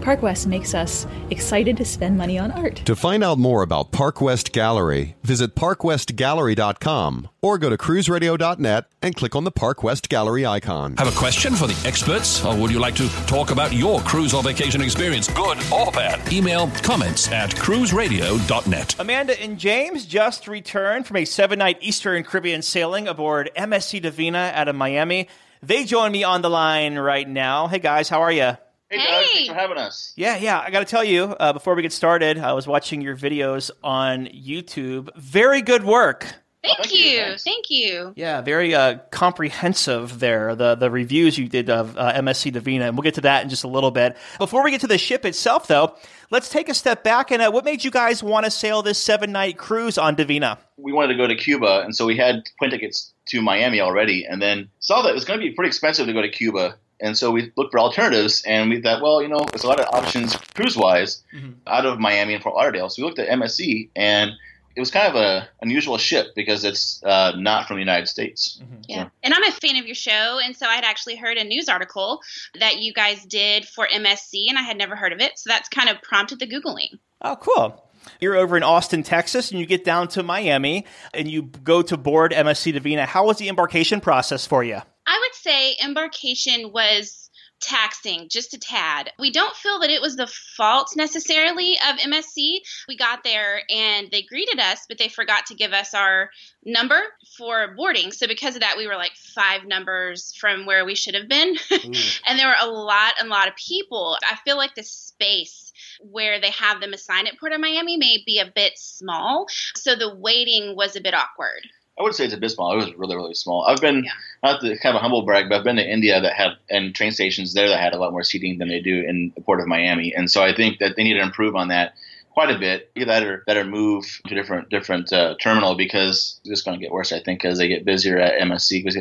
Park 0.00 0.22
West 0.22 0.46
makes 0.46 0.74
us 0.74 1.06
excited 1.30 1.76
to 1.76 1.84
spend 1.84 2.16
money 2.16 2.38
on 2.38 2.50
art. 2.52 2.76
To 2.86 2.96
find 2.96 3.22
out 3.22 3.38
more 3.38 3.62
about 3.62 3.92
Park 3.92 4.20
West 4.20 4.52
Gallery, 4.52 5.16
visit 5.22 5.54
parkwestgallery.com 5.54 7.28
or 7.42 7.58
go 7.58 7.70
to 7.70 7.76
cruiseradio.net 7.76 8.84
and 9.02 9.14
click 9.14 9.36
on 9.36 9.44
the 9.44 9.50
Park 9.50 9.82
West 9.82 10.08
Gallery 10.08 10.46
icon. 10.46 10.96
Have 10.96 11.08
a 11.08 11.18
question 11.18 11.54
for 11.54 11.66
the 11.66 11.82
experts, 11.86 12.44
or 12.44 12.56
would 12.56 12.70
you 12.70 12.78
like 12.78 12.94
to 12.96 13.08
talk 13.26 13.50
about 13.50 13.72
your 13.72 14.00
cruise 14.00 14.32
or 14.34 14.42
vacation 14.42 14.80
experience, 14.80 15.28
good 15.28 15.58
or 15.72 15.90
bad? 15.92 16.32
Email 16.32 16.68
comments 16.82 17.30
at 17.30 17.50
cruiseradio.net. 17.50 18.98
Amanda 18.98 19.40
and 19.40 19.58
James 19.58 20.06
just 20.06 20.48
returned 20.48 21.06
from 21.06 21.16
a 21.16 21.24
seven 21.24 21.58
night 21.58 21.78
Eastern 21.80 22.24
Caribbean 22.24 22.62
sailing 22.62 23.06
aboard 23.06 23.50
MSC 23.56 24.00
Divina 24.02 24.52
out 24.54 24.68
of 24.68 24.76
Miami. 24.76 25.28
They 25.62 25.84
join 25.84 26.10
me 26.12 26.24
on 26.24 26.40
the 26.42 26.48
line 26.50 26.96
right 26.98 27.28
now. 27.28 27.68
Hey 27.68 27.78
guys, 27.80 28.08
how 28.08 28.22
are 28.22 28.32
you? 28.32 28.56
Hey, 28.88 28.96
Doug. 28.96 29.19
Thanks 29.32 29.48
for 29.48 29.54
having 29.54 29.78
us. 29.78 30.12
Yeah, 30.16 30.36
yeah. 30.36 30.60
I 30.60 30.70
got 30.70 30.80
to 30.80 30.84
tell 30.84 31.04
you, 31.04 31.24
uh, 31.24 31.52
before 31.52 31.74
we 31.74 31.82
get 31.82 31.92
started, 31.92 32.38
I 32.38 32.52
was 32.52 32.66
watching 32.66 33.00
your 33.00 33.16
videos 33.16 33.70
on 33.82 34.26
YouTube. 34.26 35.14
Very 35.16 35.62
good 35.62 35.84
work. 35.84 36.26
Thank, 36.62 36.78
oh, 36.78 36.82
thank 36.82 36.94
you. 36.94 37.10
you. 37.10 37.38
Thank 37.38 37.70
you. 37.70 38.12
Yeah, 38.16 38.42
very 38.42 38.74
uh, 38.74 38.98
comprehensive 39.10 40.18
there. 40.20 40.54
The 40.54 40.74
the 40.74 40.90
reviews 40.90 41.38
you 41.38 41.48
did 41.48 41.70
of 41.70 41.96
uh, 41.96 42.12
MSC 42.12 42.52
Divina, 42.52 42.86
and 42.86 42.96
we'll 42.96 43.02
get 43.02 43.14
to 43.14 43.22
that 43.22 43.42
in 43.42 43.48
just 43.48 43.64
a 43.64 43.68
little 43.68 43.90
bit. 43.90 44.14
Before 44.36 44.62
we 44.62 44.70
get 44.70 44.82
to 44.82 44.86
the 44.86 44.98
ship 44.98 45.24
itself, 45.24 45.68
though, 45.68 45.94
let's 46.30 46.50
take 46.50 46.68
a 46.68 46.74
step 46.74 47.02
back 47.02 47.30
and 47.30 47.40
uh, 47.40 47.50
what 47.50 47.64
made 47.64 47.82
you 47.82 47.90
guys 47.90 48.22
want 48.22 48.44
to 48.44 48.50
sail 48.50 48.82
this 48.82 48.98
seven 48.98 49.32
night 49.32 49.56
cruise 49.56 49.96
on 49.96 50.16
Divina? 50.16 50.58
We 50.76 50.92
wanted 50.92 51.14
to 51.14 51.18
go 51.18 51.26
to 51.26 51.34
Cuba, 51.34 51.80
and 51.82 51.96
so 51.96 52.04
we 52.04 52.18
had 52.18 52.42
plane 52.58 52.70
tickets 52.70 53.14
to 53.28 53.40
Miami 53.40 53.80
already, 53.80 54.26
and 54.26 54.42
then 54.42 54.68
saw 54.80 55.00
that 55.00 55.10
it 55.10 55.14
was 55.14 55.24
going 55.24 55.40
to 55.40 55.46
be 55.46 55.52
pretty 55.52 55.68
expensive 55.68 56.06
to 56.08 56.12
go 56.12 56.20
to 56.20 56.28
Cuba. 56.28 56.76
And 57.00 57.16
so 57.16 57.30
we 57.30 57.52
looked 57.56 57.72
for 57.72 57.80
alternatives, 57.80 58.42
and 58.46 58.70
we 58.70 58.80
thought, 58.80 59.02
well, 59.02 59.22
you 59.22 59.28
know, 59.28 59.44
there's 59.50 59.64
a 59.64 59.68
lot 59.68 59.80
of 59.80 59.86
options 59.94 60.36
cruise 60.54 60.76
wise 60.76 61.22
mm-hmm. 61.34 61.52
out 61.66 61.86
of 61.86 61.98
Miami 61.98 62.34
and 62.34 62.42
Fort 62.42 62.54
Lauderdale. 62.54 62.88
So 62.88 63.02
we 63.02 63.06
looked 63.06 63.18
at 63.18 63.28
MSC, 63.28 63.88
and 63.96 64.32
it 64.76 64.80
was 64.80 64.90
kind 64.90 65.08
of 65.08 65.14
a 65.16 65.48
unusual 65.62 65.98
ship 65.98 66.28
because 66.34 66.64
it's 66.64 67.02
uh, 67.04 67.32
not 67.36 67.66
from 67.66 67.76
the 67.76 67.80
United 67.80 68.06
States. 68.06 68.60
Mm-hmm. 68.62 68.74
Yeah, 68.88 69.04
so. 69.04 69.10
and 69.22 69.34
I'm 69.34 69.42
a 69.44 69.52
fan 69.52 69.76
of 69.76 69.86
your 69.86 69.94
show, 69.94 70.38
and 70.42 70.56
so 70.56 70.66
I'd 70.66 70.84
actually 70.84 71.16
heard 71.16 71.36
a 71.36 71.44
news 71.44 71.68
article 71.68 72.20
that 72.58 72.80
you 72.80 72.92
guys 72.92 73.24
did 73.24 73.66
for 73.66 73.86
MSC, 73.86 74.46
and 74.48 74.58
I 74.58 74.62
had 74.62 74.76
never 74.76 74.96
heard 74.96 75.12
of 75.12 75.20
it. 75.20 75.38
So 75.38 75.48
that's 75.48 75.68
kind 75.68 75.88
of 75.88 76.00
prompted 76.02 76.38
the 76.38 76.46
googling. 76.46 76.98
Oh, 77.22 77.36
cool. 77.36 77.84
You're 78.20 78.36
over 78.36 78.56
in 78.56 78.62
Austin, 78.62 79.02
Texas, 79.02 79.50
and 79.50 79.60
you 79.60 79.66
get 79.66 79.84
down 79.84 80.08
to 80.08 80.22
Miami, 80.22 80.86
and 81.12 81.28
you 81.28 81.42
go 81.42 81.82
to 81.82 81.96
board 81.96 82.32
MSC 82.32 82.72
Divina. 82.72 83.06
How 83.06 83.26
was 83.26 83.38
the 83.38 83.48
embarkation 83.48 84.00
process 84.00 84.46
for 84.46 84.64
you? 84.64 84.80
I 85.10 85.18
would 85.18 85.34
say 85.34 85.76
embarkation 85.82 86.70
was 86.72 87.30
taxing 87.60 88.28
just 88.28 88.54
a 88.54 88.58
tad. 88.58 89.10
We 89.18 89.32
don't 89.32 89.54
feel 89.56 89.80
that 89.80 89.90
it 89.90 90.00
was 90.00 90.14
the 90.14 90.28
fault 90.56 90.92
necessarily 90.96 91.72
of 91.88 91.98
MSC. 91.98 92.60
We 92.86 92.96
got 92.96 93.24
there 93.24 93.62
and 93.68 94.08
they 94.10 94.22
greeted 94.22 94.60
us, 94.60 94.86
but 94.88 94.98
they 94.98 95.08
forgot 95.08 95.46
to 95.46 95.54
give 95.54 95.72
us 95.72 95.92
our 95.92 96.30
number 96.64 97.00
for 97.36 97.74
boarding. 97.76 98.12
So 98.12 98.28
because 98.28 98.54
of 98.54 98.60
that, 98.60 98.76
we 98.78 98.86
were 98.86 98.94
like 98.94 99.12
five 99.34 99.66
numbers 99.66 100.32
from 100.38 100.64
where 100.64 100.84
we 100.84 100.94
should 100.94 101.14
have 101.14 101.28
been. 101.28 101.56
Mm. 101.80 102.20
and 102.26 102.38
there 102.38 102.48
were 102.48 102.54
a 102.60 102.66
lot, 102.70 103.14
a 103.20 103.26
lot 103.26 103.48
of 103.48 103.56
people. 103.56 104.16
I 104.30 104.36
feel 104.44 104.58
like 104.58 104.74
the 104.74 104.82
space 104.82 105.72
where 106.00 106.40
they 106.40 106.50
have 106.50 106.80
them 106.80 106.92
assigned 106.92 107.26
at 107.26 107.38
Port 107.38 107.52
of 107.52 107.60
Miami 107.60 107.96
may 107.96 108.22
be 108.24 108.38
a 108.38 108.52
bit 108.54 108.74
small. 108.76 109.46
So 109.76 109.94
the 109.94 110.14
waiting 110.14 110.76
was 110.76 110.96
a 110.96 111.00
bit 111.00 111.14
awkward. 111.14 111.66
I 112.00 112.02
would 112.02 112.14
say 112.14 112.24
it's 112.24 112.32
a 112.32 112.38
bit 112.38 112.50
small. 112.50 112.72
It 112.72 112.76
was 112.76 112.94
really, 112.96 113.14
really 113.14 113.34
small. 113.34 113.66
I've 113.66 113.82
been 113.82 114.08
not 114.42 114.62
to 114.62 114.78
kind 114.78 114.96
of 114.96 115.00
a 115.00 115.02
humble 115.02 115.20
brag, 115.20 115.50
but 115.50 115.58
I've 115.58 115.64
been 115.64 115.76
to 115.76 115.86
India 115.86 116.18
that 116.18 116.32
had 116.32 116.52
and 116.70 116.94
train 116.94 117.12
stations 117.12 117.52
there 117.52 117.68
that 117.68 117.78
had 117.78 117.92
a 117.92 117.98
lot 117.98 118.12
more 118.12 118.22
seating 118.22 118.56
than 118.56 118.68
they 118.68 118.80
do 118.80 119.04
in 119.06 119.32
the 119.34 119.42
port 119.42 119.60
of 119.60 119.66
Miami, 119.66 120.14
and 120.14 120.30
so 120.30 120.42
I 120.42 120.54
think 120.54 120.78
that 120.78 120.96
they 120.96 121.04
need 121.04 121.14
to 121.14 121.20
improve 121.20 121.54
on 121.54 121.68
that 121.68 121.92
quite 122.30 122.48
a 122.48 122.58
bit. 122.58 122.90
Either 122.96 123.04
that 123.04 123.22
or 123.22 123.44
better 123.46 123.64
move 123.64 124.18
to 124.26 124.34
different 124.34 124.70
different 124.70 125.12
uh, 125.12 125.34
terminal 125.42 125.74
because 125.74 126.40
it's 126.40 126.48
just 126.48 126.64
going 126.64 126.78
to 126.78 126.82
get 126.82 126.90
worse. 126.90 127.12
I 127.12 127.20
think 127.20 127.44
as 127.44 127.58
they 127.58 127.68
get 127.68 127.84
busier 127.84 128.18
at 128.18 128.40
MSC 128.40 128.82
because 128.82 128.96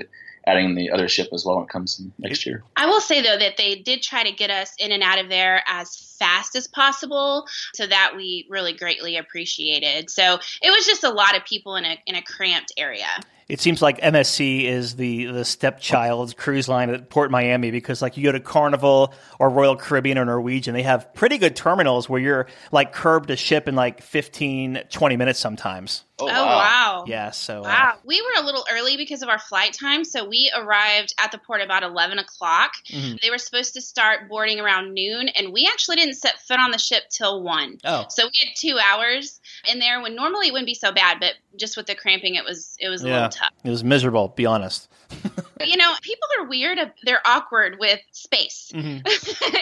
adding 0.49 0.75
the 0.75 0.89
other 0.89 1.07
ship 1.07 1.29
as 1.33 1.45
well 1.45 1.55
when 1.55 1.65
it 1.65 1.69
comes 1.69 2.01
next 2.17 2.45
year. 2.45 2.63
I 2.75 2.87
will 2.87 3.01
say 3.01 3.21
though 3.21 3.37
that 3.37 3.57
they 3.57 3.75
did 3.75 4.01
try 4.01 4.23
to 4.23 4.31
get 4.31 4.49
us 4.49 4.73
in 4.79 4.91
and 4.91 5.03
out 5.03 5.19
of 5.19 5.29
there 5.29 5.63
as 5.67 6.15
fast 6.17 6.55
as 6.55 6.67
possible, 6.67 7.45
so 7.73 7.85
that 7.87 8.13
we 8.15 8.45
really 8.49 8.73
greatly 8.73 9.17
appreciated. 9.17 10.09
So 10.09 10.39
it 10.61 10.69
was 10.69 10.85
just 10.85 11.03
a 11.03 11.09
lot 11.09 11.37
of 11.37 11.45
people 11.45 11.75
in 11.75 11.85
a 11.85 11.97
in 12.05 12.15
a 12.15 12.21
cramped 12.21 12.73
area. 12.77 13.07
It 13.49 13.59
seems 13.59 13.81
like 13.81 13.99
MSC 13.99 14.63
is 14.65 14.95
the 14.95 15.25
the 15.25 15.43
stepchild 15.43 16.37
cruise 16.37 16.69
line 16.69 16.91
at 16.91 17.09
Port 17.09 17.31
Miami 17.31 17.71
because 17.71 17.99
like 17.99 18.15
you 18.15 18.23
go 18.23 18.31
to 18.31 18.39
Carnival 18.39 19.11
or 19.39 19.49
Royal 19.49 19.75
Caribbean 19.75 20.19
or 20.19 20.25
Norwegian, 20.25 20.75
they 20.75 20.83
have 20.83 21.11
pretty 21.15 21.39
good 21.39 21.55
terminals 21.55 22.07
where 22.07 22.21
you're 22.21 22.47
like 22.71 22.93
curbed 22.93 23.31
a 23.31 23.35
ship 23.35 23.67
in 23.67 23.75
like 23.75 24.03
15, 24.03 24.83
20 24.91 25.17
minutes 25.17 25.39
sometimes. 25.39 26.03
Oh, 26.21 26.25
wow. 26.27 27.05
Yeah, 27.07 27.31
so 27.31 27.59
uh, 27.59 27.63
Wow. 27.63 27.93
We 28.03 28.21
were 28.21 28.41
a 28.41 28.45
little 28.45 28.65
early 28.71 28.97
because 28.97 29.21
of 29.21 29.29
our 29.29 29.39
flight 29.39 29.73
time. 29.73 30.03
So 30.03 30.27
we 30.27 30.51
arrived 30.55 31.13
at 31.17 31.31
the 31.31 31.37
port 31.37 31.61
about 31.61 31.83
11 31.83 32.19
o'clock. 32.19 32.73
Mhm. 32.89 33.21
They 33.21 33.29
were 33.29 33.37
supposed 33.37 33.73
to 33.75 33.81
start 33.81 34.27
boarding 34.27 34.59
around 34.59 34.93
noon, 34.93 35.29
and 35.29 35.53
we 35.53 35.65
actually 35.71 35.95
didn't 35.95 36.15
set 36.15 36.41
foot 36.41 36.59
on 36.59 36.71
the 36.71 36.77
ship 36.77 37.03
till 37.09 37.41
1. 37.41 37.79
Oh. 37.85 38.05
So 38.09 38.25
we 38.25 38.31
had 38.37 38.49
two 38.57 38.77
hours 38.77 39.39
in 39.71 39.79
there 39.79 40.01
when 40.01 40.15
normally 40.15 40.47
it 40.47 40.51
wouldn't 40.51 40.67
be 40.67 40.73
so 40.73 40.91
bad, 40.91 41.19
but 41.19 41.35
just 41.57 41.77
with 41.77 41.85
the 41.87 41.95
cramping, 41.95 42.35
it 42.35 42.43
was 42.43 42.75
it 42.79 42.89
was 42.89 43.03
a 43.03 43.07
yeah, 43.07 43.13
little 43.13 43.29
tough. 43.29 43.38
It 43.63 43.69
was 43.69 43.83
miserable. 43.83 44.29
Be 44.29 44.45
honest. 44.45 44.87
You 45.65 45.75
know, 45.75 45.91
people 46.01 46.27
are 46.39 46.47
weird. 46.47 46.77
They're 47.03 47.21
awkward 47.25 47.77
with 47.79 47.99
space. 48.11 48.71
Mhm. 48.73 49.01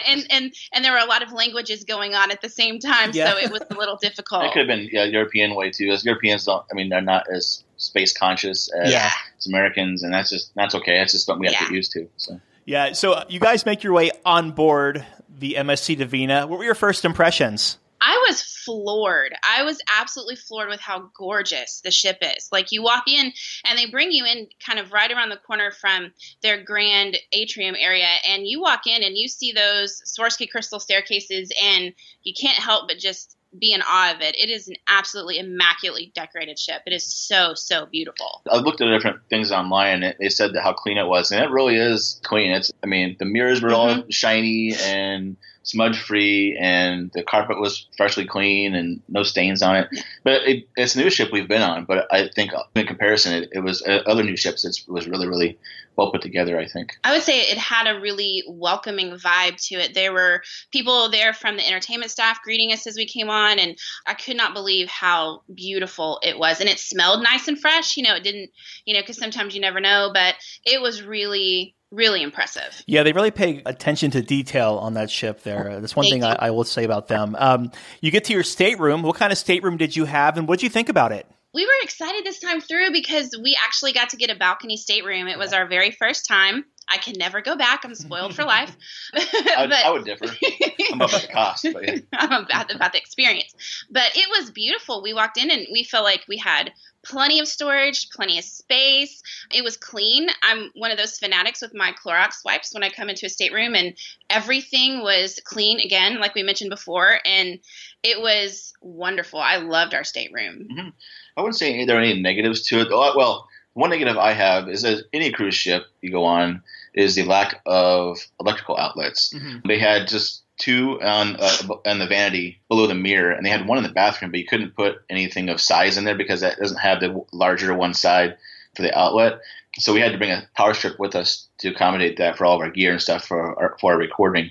and, 0.06 0.26
and, 0.30 0.52
and 0.72 0.84
there 0.84 0.92
were 0.92 0.98
a 0.98 1.06
lot 1.06 1.22
of 1.22 1.32
languages 1.32 1.84
going 1.84 2.14
on 2.14 2.30
at 2.30 2.40
the 2.42 2.48
same 2.48 2.78
time, 2.78 3.10
Yeah. 3.12 3.32
so 3.32 3.38
it 3.38 3.50
was 3.50 3.62
a 3.70 3.74
little 3.74 3.96
difficult. 4.00 4.44
It 4.44 4.52
could 4.52 4.68
have 4.68 4.78
been 4.78 4.88
yeah, 4.92 5.04
European 5.04 5.54
way 5.54 5.70
too. 5.70 5.88
As 5.90 6.04
Europeans 6.04 6.44
don't, 6.44 6.64
I 6.70 6.74
mean, 6.74 6.88
they're 6.90 7.00
not 7.00 7.26
as 7.32 7.64
space 7.78 8.16
conscious 8.16 8.68
as, 8.78 8.92
Yeah. 8.92 9.10
as 9.38 9.46
Americans, 9.46 10.02
and 10.02 10.12
that's 10.12 10.30
just 10.30 10.54
that's 10.54 10.74
okay. 10.74 10.98
That's 10.98 11.12
just 11.12 11.26
something 11.26 11.40
we 11.40 11.46
have 11.46 11.56
to 11.58 11.64
get 11.64 11.74
used 11.74 11.92
to. 11.92 12.08
So. 12.18 12.40
Yeah, 12.66 12.92
so 12.92 13.12
uh, 13.12 13.24
you 13.30 13.40
guys 13.40 13.64
make 13.64 13.82
your 13.82 13.94
way 13.94 14.10
on 14.26 14.50
board 14.52 15.04
the 15.38 15.54
MSC 15.58 15.96
Divina. 15.96 16.46
What 16.46 16.58
were 16.58 16.64
your 16.66 16.74
first 16.74 17.04
impressions? 17.06 17.78
I 18.00 18.24
was 18.28 18.42
floored. 18.42 19.34
I 19.44 19.62
was 19.64 19.80
absolutely 19.98 20.36
floored 20.36 20.68
with 20.68 20.80
how 20.80 21.10
gorgeous 21.16 21.80
the 21.82 21.90
ship 21.90 22.18
is. 22.22 22.48
Like 22.52 22.72
you 22.72 22.82
walk 22.82 23.04
in 23.08 23.32
and 23.64 23.78
they 23.78 23.86
bring 23.86 24.12
you 24.12 24.24
in 24.24 24.48
kind 24.64 24.78
of 24.78 24.92
right 24.92 25.10
around 25.10 25.30
the 25.30 25.36
corner 25.36 25.70
from 25.70 26.12
their 26.42 26.62
grand 26.62 27.18
atrium 27.32 27.74
area 27.78 28.08
and 28.28 28.46
you 28.46 28.60
walk 28.60 28.86
in 28.86 29.02
and 29.02 29.16
you 29.16 29.28
see 29.28 29.52
those 29.52 30.02
Swarovski 30.06 30.50
crystal 30.50 30.80
staircases 30.80 31.50
and 31.62 31.92
you 32.22 32.34
can't 32.38 32.58
help 32.58 32.88
but 32.88 32.98
just 32.98 33.36
be 33.56 33.72
in 33.72 33.80
awe 33.82 34.14
of 34.14 34.20
it. 34.20 34.36
It 34.36 34.50
is 34.50 34.68
an 34.68 34.76
absolutely 34.88 35.38
immaculately 35.38 36.12
decorated 36.14 36.58
ship. 36.58 36.82
It 36.86 36.92
is 36.92 37.06
so 37.06 37.54
so 37.54 37.86
beautiful. 37.86 38.42
I 38.50 38.58
looked 38.58 38.80
at 38.80 38.86
different 38.86 39.20
things 39.30 39.52
online, 39.52 40.02
and 40.02 40.14
they 40.18 40.28
said 40.28 40.50
how 40.62 40.72
clean 40.72 40.98
it 40.98 41.06
was, 41.06 41.30
and 41.30 41.42
it 41.42 41.50
really 41.50 41.76
is 41.76 42.20
clean. 42.24 42.50
It's, 42.50 42.70
I 42.82 42.86
mean, 42.86 43.16
the 43.18 43.24
mirrors 43.24 43.62
were 43.62 43.72
all 43.72 44.04
shiny 44.10 44.74
and 44.74 45.36
smudge 45.62 46.00
free, 46.00 46.56
and 46.58 47.10
the 47.12 47.22
carpet 47.22 47.60
was 47.60 47.86
freshly 47.96 48.24
clean 48.24 48.74
and 48.74 49.02
no 49.08 49.22
stains 49.22 49.60
on 49.62 49.76
it. 49.76 49.88
But 50.24 50.42
it, 50.48 50.68
it's 50.76 50.94
a 50.94 50.98
new 50.98 51.10
ship 51.10 51.30
we've 51.30 51.48
been 51.48 51.62
on, 51.62 51.84
but 51.84 52.06
I 52.10 52.28
think 52.34 52.52
in 52.74 52.86
comparison, 52.86 53.42
it, 53.42 53.50
it 53.52 53.60
was 53.60 53.82
uh, 53.82 54.02
other 54.06 54.22
new 54.22 54.36
ships. 54.36 54.64
It 54.64 54.90
was 54.90 55.06
really, 55.06 55.28
really 55.28 55.58
well 55.96 56.10
put 56.10 56.22
together. 56.22 56.58
I 56.58 56.66
think. 56.66 56.96
I 57.04 57.12
would 57.12 57.22
say 57.22 57.40
it 57.40 57.58
had 57.58 57.86
a 57.86 58.00
really 58.00 58.44
welcoming 58.48 59.10
vibe 59.12 59.62
to 59.68 59.74
it. 59.74 59.94
There 59.94 60.12
were 60.12 60.42
people 60.72 61.10
there 61.10 61.34
from 61.34 61.56
the 61.56 61.66
entertainment 61.66 62.10
staff 62.10 62.40
greeting 62.42 62.72
us 62.72 62.86
as 62.86 62.96
we 62.96 63.06
came 63.06 63.28
on, 63.28 63.58
and 63.58 63.76
I 64.06 64.14
could 64.14 64.36
not 64.36 64.54
believe 64.54 64.88
how 64.88 65.42
beautiful 65.54 66.18
it 66.22 66.38
was. 66.38 66.60
And 66.60 66.68
it 66.68 66.78
smelled 66.78 67.22
nice 67.22 67.46
and 67.46 67.60
fresh. 67.60 67.96
You 67.96 68.04
know, 68.04 68.14
it 68.14 68.22
didn't, 68.22 68.50
you 68.86 68.94
know, 68.94 69.00
because 69.00 69.18
sometimes 69.18 69.54
you 69.54 69.60
never 69.60 69.80
know, 69.80 70.10
but 70.14 70.36
it 70.64 70.80
was 70.80 71.02
really, 71.02 71.74
really 71.90 72.22
impressive. 72.22 72.82
Yeah, 72.86 73.02
they 73.02 73.12
really 73.12 73.30
pay 73.30 73.62
attention 73.66 74.10
to 74.12 74.22
detail 74.22 74.76
on 74.76 74.94
that 74.94 75.10
ship 75.10 75.42
there. 75.42 75.70
Uh, 75.70 75.80
That's 75.80 75.96
one 75.96 76.04
They 76.06 76.10
thing 76.10 76.24
I, 76.24 76.34
I 76.34 76.50
will 76.50 76.64
say 76.64 76.84
about 76.84 77.08
them. 77.08 77.36
Um, 77.38 77.72
you 78.00 78.10
get 78.10 78.24
to 78.24 78.32
your 78.32 78.42
stateroom. 78.42 79.02
What 79.02 79.16
kind 79.16 79.32
of 79.32 79.38
stateroom 79.38 79.76
did 79.76 79.96
you 79.96 80.04
have, 80.04 80.36
and 80.36 80.46
what 80.48 80.58
did 80.58 80.64
you 80.64 80.70
think 80.70 80.88
about 80.88 81.12
it? 81.12 81.26
We 81.54 81.64
were 81.64 81.72
excited 81.82 82.24
this 82.24 82.40
time 82.40 82.60
through 82.60 82.92
because 82.92 83.30
we 83.42 83.56
actually 83.64 83.92
got 83.92 84.10
to 84.10 84.16
get 84.16 84.30
a 84.30 84.34
balcony 84.36 84.76
stateroom. 84.76 85.28
It 85.28 85.38
was 85.38 85.52
our 85.54 85.66
very 85.66 85.90
first 85.90 86.26
time. 86.28 86.64
I 86.90 86.96
can 86.98 87.14
never 87.18 87.40
go 87.42 87.56
back. 87.56 87.84
I'm 87.84 87.94
spoiled 87.94 88.34
for 88.34 88.44
life. 88.44 88.74
I 89.14 89.56
would, 89.60 89.70
But- 89.70 89.84
I 89.84 89.90
would 89.90 90.04
differ. 90.04 90.24
I'm 90.92 91.00
about 91.02 91.22
the 91.22 91.28
cost, 91.28 91.66
but 91.72 91.86
yeah. 91.86 91.98
about, 92.18 92.74
about 92.74 92.92
the 92.92 92.98
experience. 92.98 93.54
But 93.90 94.10
it 94.14 94.26
was 94.38 94.50
beautiful. 94.50 95.02
We 95.02 95.12
walked 95.12 95.36
in 95.38 95.50
and 95.50 95.66
we 95.72 95.84
felt 95.84 96.04
like 96.04 96.24
we 96.28 96.38
had 96.38 96.72
plenty 97.04 97.40
of 97.40 97.48
storage, 97.48 98.10
plenty 98.10 98.38
of 98.38 98.44
space. 98.44 99.22
It 99.54 99.64
was 99.64 99.76
clean. 99.76 100.28
I'm 100.42 100.70
one 100.74 100.90
of 100.90 100.98
those 100.98 101.18
fanatics 101.18 101.62
with 101.62 101.74
my 101.74 101.92
Clorox 101.92 102.44
wipes 102.44 102.74
when 102.74 102.82
I 102.82 102.90
come 102.90 103.08
into 103.08 103.26
a 103.26 103.30
stateroom, 103.30 103.74
and 103.74 103.94
everything 104.30 105.02
was 105.02 105.40
clean 105.44 105.80
again, 105.80 106.20
like 106.20 106.34
we 106.34 106.42
mentioned 106.42 106.70
before. 106.70 107.20
And 107.24 107.58
it 108.02 108.20
was 108.20 108.72
wonderful. 108.80 109.40
I 109.40 109.56
loved 109.56 109.94
our 109.94 110.04
stateroom. 110.04 110.68
Mm-hmm. 110.70 110.88
I 111.36 111.40
wouldn't 111.40 111.56
say 111.56 111.84
there 111.84 111.98
are 111.98 112.02
any 112.02 112.20
negatives 112.20 112.62
to 112.66 112.80
it. 112.80 112.88
Oh, 112.90 113.14
Well, 113.16 113.48
one 113.74 113.90
negative 113.90 114.18
I 114.18 114.32
have 114.32 114.68
is 114.68 114.82
that 114.82 115.04
any 115.12 115.30
cruise 115.30 115.54
ship 115.54 115.84
you 116.00 116.10
go 116.10 116.24
on 116.24 116.62
is 116.94 117.14
the 117.14 117.24
lack 117.24 117.60
of 117.64 118.18
electrical 118.40 118.76
outlets. 118.76 119.32
Mm-hmm. 119.32 119.68
They 119.68 119.78
had 119.78 120.08
just 120.08 120.42
two 120.58 121.00
on 121.02 121.36
uh, 121.38 121.56
on 121.86 121.98
the 121.98 122.06
vanity 122.06 122.60
below 122.68 122.86
the 122.86 122.94
mirror, 122.94 123.30
and 123.30 123.44
they 123.44 123.50
had 123.50 123.66
one 123.66 123.78
in 123.78 123.84
the 123.84 123.90
bathroom, 123.90 124.30
but 124.30 124.40
you 124.40 124.46
couldn't 124.46 124.76
put 124.76 125.02
anything 125.08 125.48
of 125.48 125.60
size 125.60 125.96
in 125.96 126.04
there 126.04 126.16
because 126.16 126.40
that 126.40 126.58
doesn't 126.58 126.78
have 126.78 127.00
the 127.00 127.24
larger 127.32 127.74
one 127.74 127.94
side 127.94 128.36
for 128.74 128.82
the 128.82 128.96
outlet. 128.96 129.40
So 129.78 129.92
we 129.92 130.00
had 130.00 130.12
to 130.12 130.18
bring 130.18 130.30
a 130.30 130.48
power 130.56 130.74
strip 130.74 130.98
with 130.98 131.14
us 131.14 131.46
to 131.58 131.68
accommodate 131.68 132.18
that 132.18 132.36
for 132.36 132.44
all 132.44 132.56
of 132.56 132.60
our 132.60 132.70
gear 132.70 132.92
and 132.92 133.00
stuff 133.00 133.24
for 133.24 133.56
our, 133.56 133.76
for 133.80 133.92
our 133.92 133.98
recording. 133.98 134.50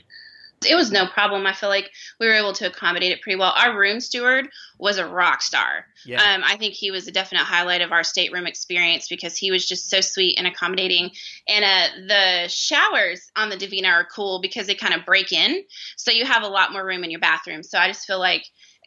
It 0.66 0.76
was 0.76 0.92
no 0.92 1.06
problem. 1.06 1.46
I 1.46 1.54
feel 1.54 1.70
like 1.70 1.92
we 2.20 2.28
were 2.28 2.34
able 2.34 2.54
to 2.54 2.68
accommodate 2.68 3.12
it 3.12 3.22
pretty 3.22 3.38
well. 3.38 3.54
Our 3.56 3.78
room 3.78 4.00
steward 4.00 4.50
was 4.80 4.98
a 4.98 5.08
rock 5.08 5.42
star. 5.42 5.86
Yeah. 6.04 6.22
Um, 6.22 6.42
I 6.44 6.58
think 6.58 6.74
he 6.74 6.90
was 6.90 7.08
a 7.08 7.12
definite 7.12 7.44
highlight 7.44 7.82
of 7.82 7.92
our 7.92 8.04
stateroom 8.04 8.48
experience 8.48 9.08
because 9.08 9.38
he 9.38 9.52
was 9.52 9.68
just 9.68 9.90
so 9.90 10.02
sweet 10.02 10.38
and 10.38 10.48
accommodating. 10.48 11.12
And 11.48 11.64
uh, 11.64 12.08
the 12.08 12.48
showers 12.50 13.32
on 13.36 13.50
the 13.50 13.58
Divina 13.58 13.90
are 13.90 14.06
cool 14.06 14.42
because 14.42 14.66
they 14.66 14.76
kind 14.76 14.96
of 14.96 15.06
break 15.06 15.32
in, 15.32 15.64
so 15.96 16.12
you 16.12 16.26
have 16.26 16.44
a 16.44 16.48
lot 16.48 16.72
more 16.72 16.86
room 16.86 17.04
in 17.04 17.12
your 17.12 17.20
bathroom. 17.20 17.62
So 17.62 17.78
I 17.78 17.88
just 17.88 18.08
feel 18.08 18.20
like 18.20 18.44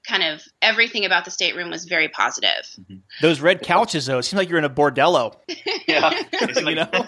kind 0.06 0.22
of 0.22 0.42
everything 0.62 1.04
about 1.04 1.24
the 1.24 1.30
stateroom 1.30 1.70
was 1.70 1.84
very 1.84 2.08
positive. 2.08 2.76
Those 3.20 3.40
red 3.40 3.62
couches, 3.62 4.06
though, 4.06 4.18
it 4.18 4.22
seems 4.24 4.38
like 4.38 4.48
you're 4.48 4.58
in 4.58 4.64
a 4.64 4.70
bordello. 4.70 5.36
Yeah. 5.86 6.10
you 6.56 6.74
know? 6.74 6.88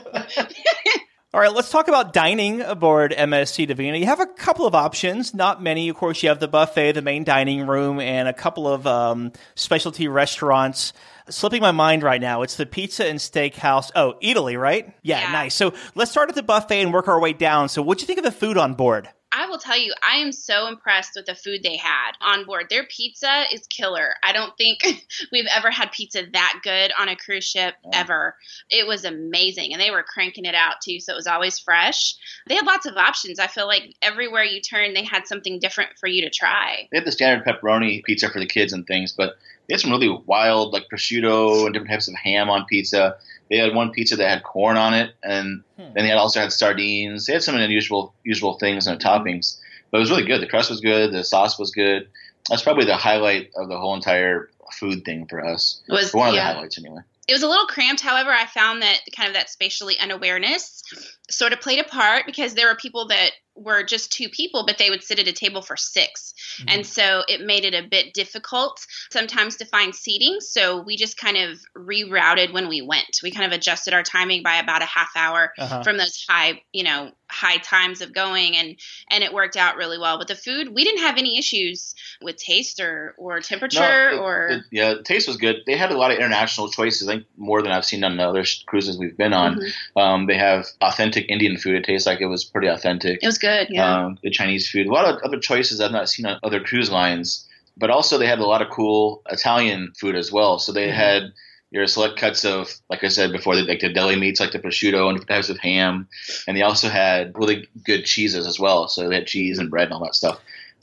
All 1.34 1.40
right, 1.40 1.50
let's 1.50 1.70
talk 1.70 1.88
about 1.88 2.12
dining 2.12 2.60
aboard 2.60 3.14
MSC 3.16 3.66
Divina. 3.66 3.96
You 3.96 4.04
have 4.04 4.20
a 4.20 4.26
couple 4.26 4.66
of 4.66 4.74
options, 4.74 5.32
not 5.32 5.62
many. 5.62 5.88
Of 5.88 5.96
course, 5.96 6.22
you 6.22 6.28
have 6.28 6.40
the 6.40 6.48
buffet, 6.48 6.92
the 6.92 7.00
main 7.00 7.24
dining 7.24 7.66
room, 7.66 8.00
and 8.00 8.28
a 8.28 8.34
couple 8.34 8.68
of 8.68 8.86
um, 8.86 9.32
specialty 9.54 10.08
restaurants. 10.08 10.92
Slipping 11.30 11.62
my 11.62 11.70
mind 11.70 12.02
right 12.02 12.20
now, 12.20 12.42
it's 12.42 12.56
the 12.56 12.66
Pizza 12.66 13.06
and 13.06 13.18
Steakhouse. 13.18 13.90
Oh, 13.96 14.16
Eataly, 14.22 14.60
right? 14.60 14.94
Yeah, 15.00 15.32
nice. 15.32 15.54
So 15.54 15.72
let's 15.94 16.10
start 16.10 16.28
at 16.28 16.34
the 16.34 16.42
buffet 16.42 16.82
and 16.82 16.92
work 16.92 17.08
our 17.08 17.18
way 17.18 17.32
down. 17.32 17.70
So, 17.70 17.80
what'd 17.80 18.02
you 18.02 18.06
think 18.06 18.18
of 18.18 18.26
the 18.26 18.30
food 18.30 18.58
on 18.58 18.74
board? 18.74 19.08
I 19.34 19.46
will 19.46 19.58
tell 19.58 19.78
you, 19.78 19.94
I 20.06 20.18
am 20.18 20.30
so 20.30 20.66
impressed 20.66 21.12
with 21.16 21.24
the 21.24 21.34
food 21.34 21.62
they 21.62 21.76
had 21.76 22.12
on 22.20 22.44
board. 22.44 22.66
Their 22.68 22.84
pizza 22.84 23.44
is 23.50 23.66
killer. 23.66 24.14
I 24.22 24.32
don't 24.32 24.56
think 24.58 24.80
we've 25.32 25.48
ever 25.50 25.70
had 25.70 25.90
pizza 25.90 26.24
that 26.32 26.60
good 26.62 26.92
on 26.98 27.08
a 27.08 27.16
cruise 27.16 27.44
ship 27.44 27.74
ever. 27.92 28.36
It 28.68 28.86
was 28.86 29.04
amazing. 29.04 29.72
And 29.72 29.80
they 29.80 29.90
were 29.90 30.02
cranking 30.02 30.44
it 30.44 30.54
out 30.54 30.82
too, 30.84 31.00
so 31.00 31.14
it 31.14 31.16
was 31.16 31.26
always 31.26 31.58
fresh. 31.58 32.14
They 32.46 32.56
had 32.56 32.66
lots 32.66 32.86
of 32.86 32.96
options. 32.96 33.38
I 33.38 33.46
feel 33.46 33.66
like 33.66 33.94
everywhere 34.02 34.44
you 34.44 34.60
turn, 34.60 34.92
they 34.92 35.04
had 35.04 35.26
something 35.26 35.58
different 35.58 35.98
for 35.98 36.06
you 36.06 36.22
to 36.22 36.30
try. 36.30 36.88
They 36.90 36.98
had 36.98 37.06
the 37.06 37.12
standard 37.12 37.46
pepperoni 37.46 38.04
pizza 38.04 38.28
for 38.28 38.38
the 38.38 38.46
kids 38.46 38.72
and 38.72 38.86
things, 38.86 39.12
but 39.12 39.36
they 39.69 39.75
had 39.75 39.81
some 39.81 39.90
really 39.90 40.11
wild, 40.26 40.73
like 40.73 40.85
prosciutto 40.92 41.64
and 41.64 41.73
different 41.73 41.90
types 41.90 42.09
of 42.09 42.14
ham 42.14 42.50
on 42.50 42.66
pizza. 42.66 43.16
They 43.49 43.59
had 43.59 43.75
one 43.75 43.90
pizza 43.90 44.16
that 44.16 44.28
had 44.28 44.42
corn 44.42 44.76
on 44.76 44.95
it, 44.95 45.14
and 45.23 45.62
hmm. 45.76 45.92
then 45.95 46.04
they 46.04 46.09
had 46.09 46.19
also 46.19 46.40
had 46.40 46.52
sardines. 46.52 47.26
They 47.26 47.35
had 47.35 47.42
some 47.42 47.57
unusual, 47.57 48.14
usual 48.25 48.59
things 48.59 48.87
in 48.87 48.95
the 48.95 49.04
toppings, 49.04 49.59
but 49.90 49.99
it 49.99 50.00
was 50.00 50.11
really 50.11 50.25
good. 50.25 50.40
The 50.40 50.47
crust 50.47 50.71
was 50.71 50.81
good. 50.81 51.12
The 51.12 51.25
sauce 51.25 51.59
was 51.59 51.71
good. 51.71 52.09
That's 52.49 52.62
probably 52.62 52.87
the 52.87 52.97
highlight 52.97 53.50
of 53.57 53.69
the 53.69 53.78
whole 53.78 53.95
entire 53.95 54.50
food 54.73 55.04
thing 55.04 55.26
for 55.26 55.45
us. 55.45 55.81
It 55.88 55.92
was- 55.92 56.12
one 56.12 56.31
of 56.31 56.35
yeah. 56.35 56.49
the 56.49 56.54
highlights, 56.54 56.78
anyway. 56.78 57.02
It 57.28 57.35
was 57.35 57.45
a 57.45 57.49
little 57.49 57.66
cramped, 57.66 58.00
however, 58.00 58.31
I 58.33 58.47
found 58.47 58.83
that 58.83 58.99
kind 59.16 59.28
of 59.28 59.35
that 59.35 59.49
spatially 59.49 59.97
unawareness 59.99 60.83
sort 61.31 61.52
of 61.52 61.61
played 61.61 61.78
a 61.78 61.85
part 61.85 62.26
because 62.26 62.54
there 62.54 62.66
were 62.66 62.75
people 62.75 63.07
that 63.09 63.31
were 63.54 63.82
just 63.82 64.11
two 64.12 64.28
people, 64.30 64.64
but 64.66 64.78
they 64.78 64.88
would 64.90 65.02
sit 65.02 65.18
at 65.18 65.28
a 65.28 65.32
table 65.32 65.62
for 65.62 65.76
6 65.76 66.28
Mm-hmm. 66.59 66.68
And 66.68 66.87
so 66.87 67.23
it 67.28 67.40
made 67.40 67.64
it 67.64 67.73
a 67.73 67.87
bit 67.88 68.12
difficult 68.12 68.85
sometimes 69.11 69.56
to 69.56 69.64
find 69.64 69.94
seating. 69.94 70.38
So 70.40 70.82
we 70.82 70.97
just 70.97 71.16
kind 71.16 71.37
of 71.38 71.59
rerouted 71.75 72.52
when 72.52 72.68
we 72.68 72.82
went. 72.82 73.21
We 73.23 73.30
kind 73.30 73.47
of 73.50 73.56
adjusted 73.56 73.94
our 73.94 74.02
timing 74.02 74.42
by 74.42 74.56
about 74.56 74.82
a 74.82 74.87
half 74.87 75.11
hour 75.16 75.52
Uh-huh. 75.59 75.82
from 75.82 75.97
those 75.97 76.25
high, 76.28 76.61
you 76.73 76.85
know, 76.85 77.12
high 77.30 77.56
times 77.56 78.02
of 78.02 78.12
going 78.12 78.54
and 78.59 78.76
and 79.11 79.25
it 79.25 79.32
worked 79.32 79.56
out 79.56 79.76
really 79.76 79.97
well. 79.99 80.18
But 80.18 80.28
the 80.28 80.35
food, 80.35 80.68
we 80.75 80.85
didn't 80.85 81.00
have 81.00 81.16
any 81.16 81.38
issues 81.38 81.94
with 82.21 82.37
taste 82.37 82.78
or 82.80 83.14
or 83.16 83.40
temperature 83.40 84.11
it- 84.11 84.18
or 84.18 84.49
it- 84.49 84.62
yeah, 84.71 84.94
the 84.94 85.02
taste 85.02 85.26
was 85.28 85.38
good. 85.38 85.56
They 85.66 85.76
had 85.76 85.90
a 85.90 85.97
lot 85.97 86.11
of 86.11 86.18
international 86.18 86.71
choices. 86.71 87.09
I 87.09 87.14
think 87.14 87.26
more 87.38 87.62
than 87.62 87.73
I've 87.73 87.87
seen 87.87 88.04
on 88.04 88.18
the 88.18 88.28
other 88.28 88.44
cruises 88.66 88.99
we've 88.99 89.16
been 89.16 89.32
on. 89.32 89.56
Mhm. 89.61 89.73
Um, 90.00 90.26
they 90.26 90.37
have 90.37 90.66
authentic 90.82 91.26
Indian 91.30 91.56
food. 91.56 91.76
It 91.76 91.85
tastes 91.85 92.06
like 92.06 92.21
it 92.21 92.26
was 92.26 92.44
pretty 92.44 92.66
authentic. 92.68 93.21
it 93.23 93.26
was 93.26 93.38
good. 93.42 93.66
Yeah. 93.70 94.04
Um, 94.06 94.18
the 94.22 94.30
Chinese 94.30 94.70
food. 94.70 94.87
A 94.87 94.92
lot 94.92 95.04
of 95.04 95.20
other 95.22 95.38
choices 95.38 95.80
I've 95.80 95.92
not 95.92 96.08
seen 96.08 96.25
on 96.26 96.38
other 96.42 96.61
cruise 96.61 96.90
lines. 96.90 97.46
But 97.76 97.90
also 97.90 98.18
they 98.18 98.26
had 98.26 98.38
a 98.38 98.46
lot 98.46 98.62
of 98.62 98.68
cool 98.70 99.22
Italian 99.30 99.92
food 99.99 100.14
as 100.14 100.30
well. 100.30 100.58
So 100.58 100.72
they 100.72 100.88
Mhm. 100.88 100.94
had 100.94 101.22
your 101.70 101.87
select 101.87 102.18
cuts 102.18 102.44
of, 102.44 102.70
like 102.90 103.02
I 103.02 103.08
said 103.08 103.32
before, 103.32 103.54
like 103.54 103.80
the 103.80 103.88
deli 103.88 104.14
meats, 104.14 104.40
like 104.40 104.52
the 104.52 104.58
prosciutto 104.58 105.08
and 105.08 105.16
different 105.18 105.30
types 105.30 105.49
of 105.49 105.58
ham, 105.58 106.06
and 106.46 106.54
they 106.54 106.61
also 106.61 106.88
had 106.90 107.32
really 107.34 107.66
good 107.82 108.04
cheeses 108.04 108.46
as 108.46 108.61
well. 108.61 108.88
So 108.88 109.08
they 109.08 109.14
had 109.14 109.26
cheese 109.26 109.58
and 109.58 109.70
bread 109.70 109.84
and 109.84 109.94
all 109.94 110.04
that 110.04 110.14
stuff. 110.14 110.38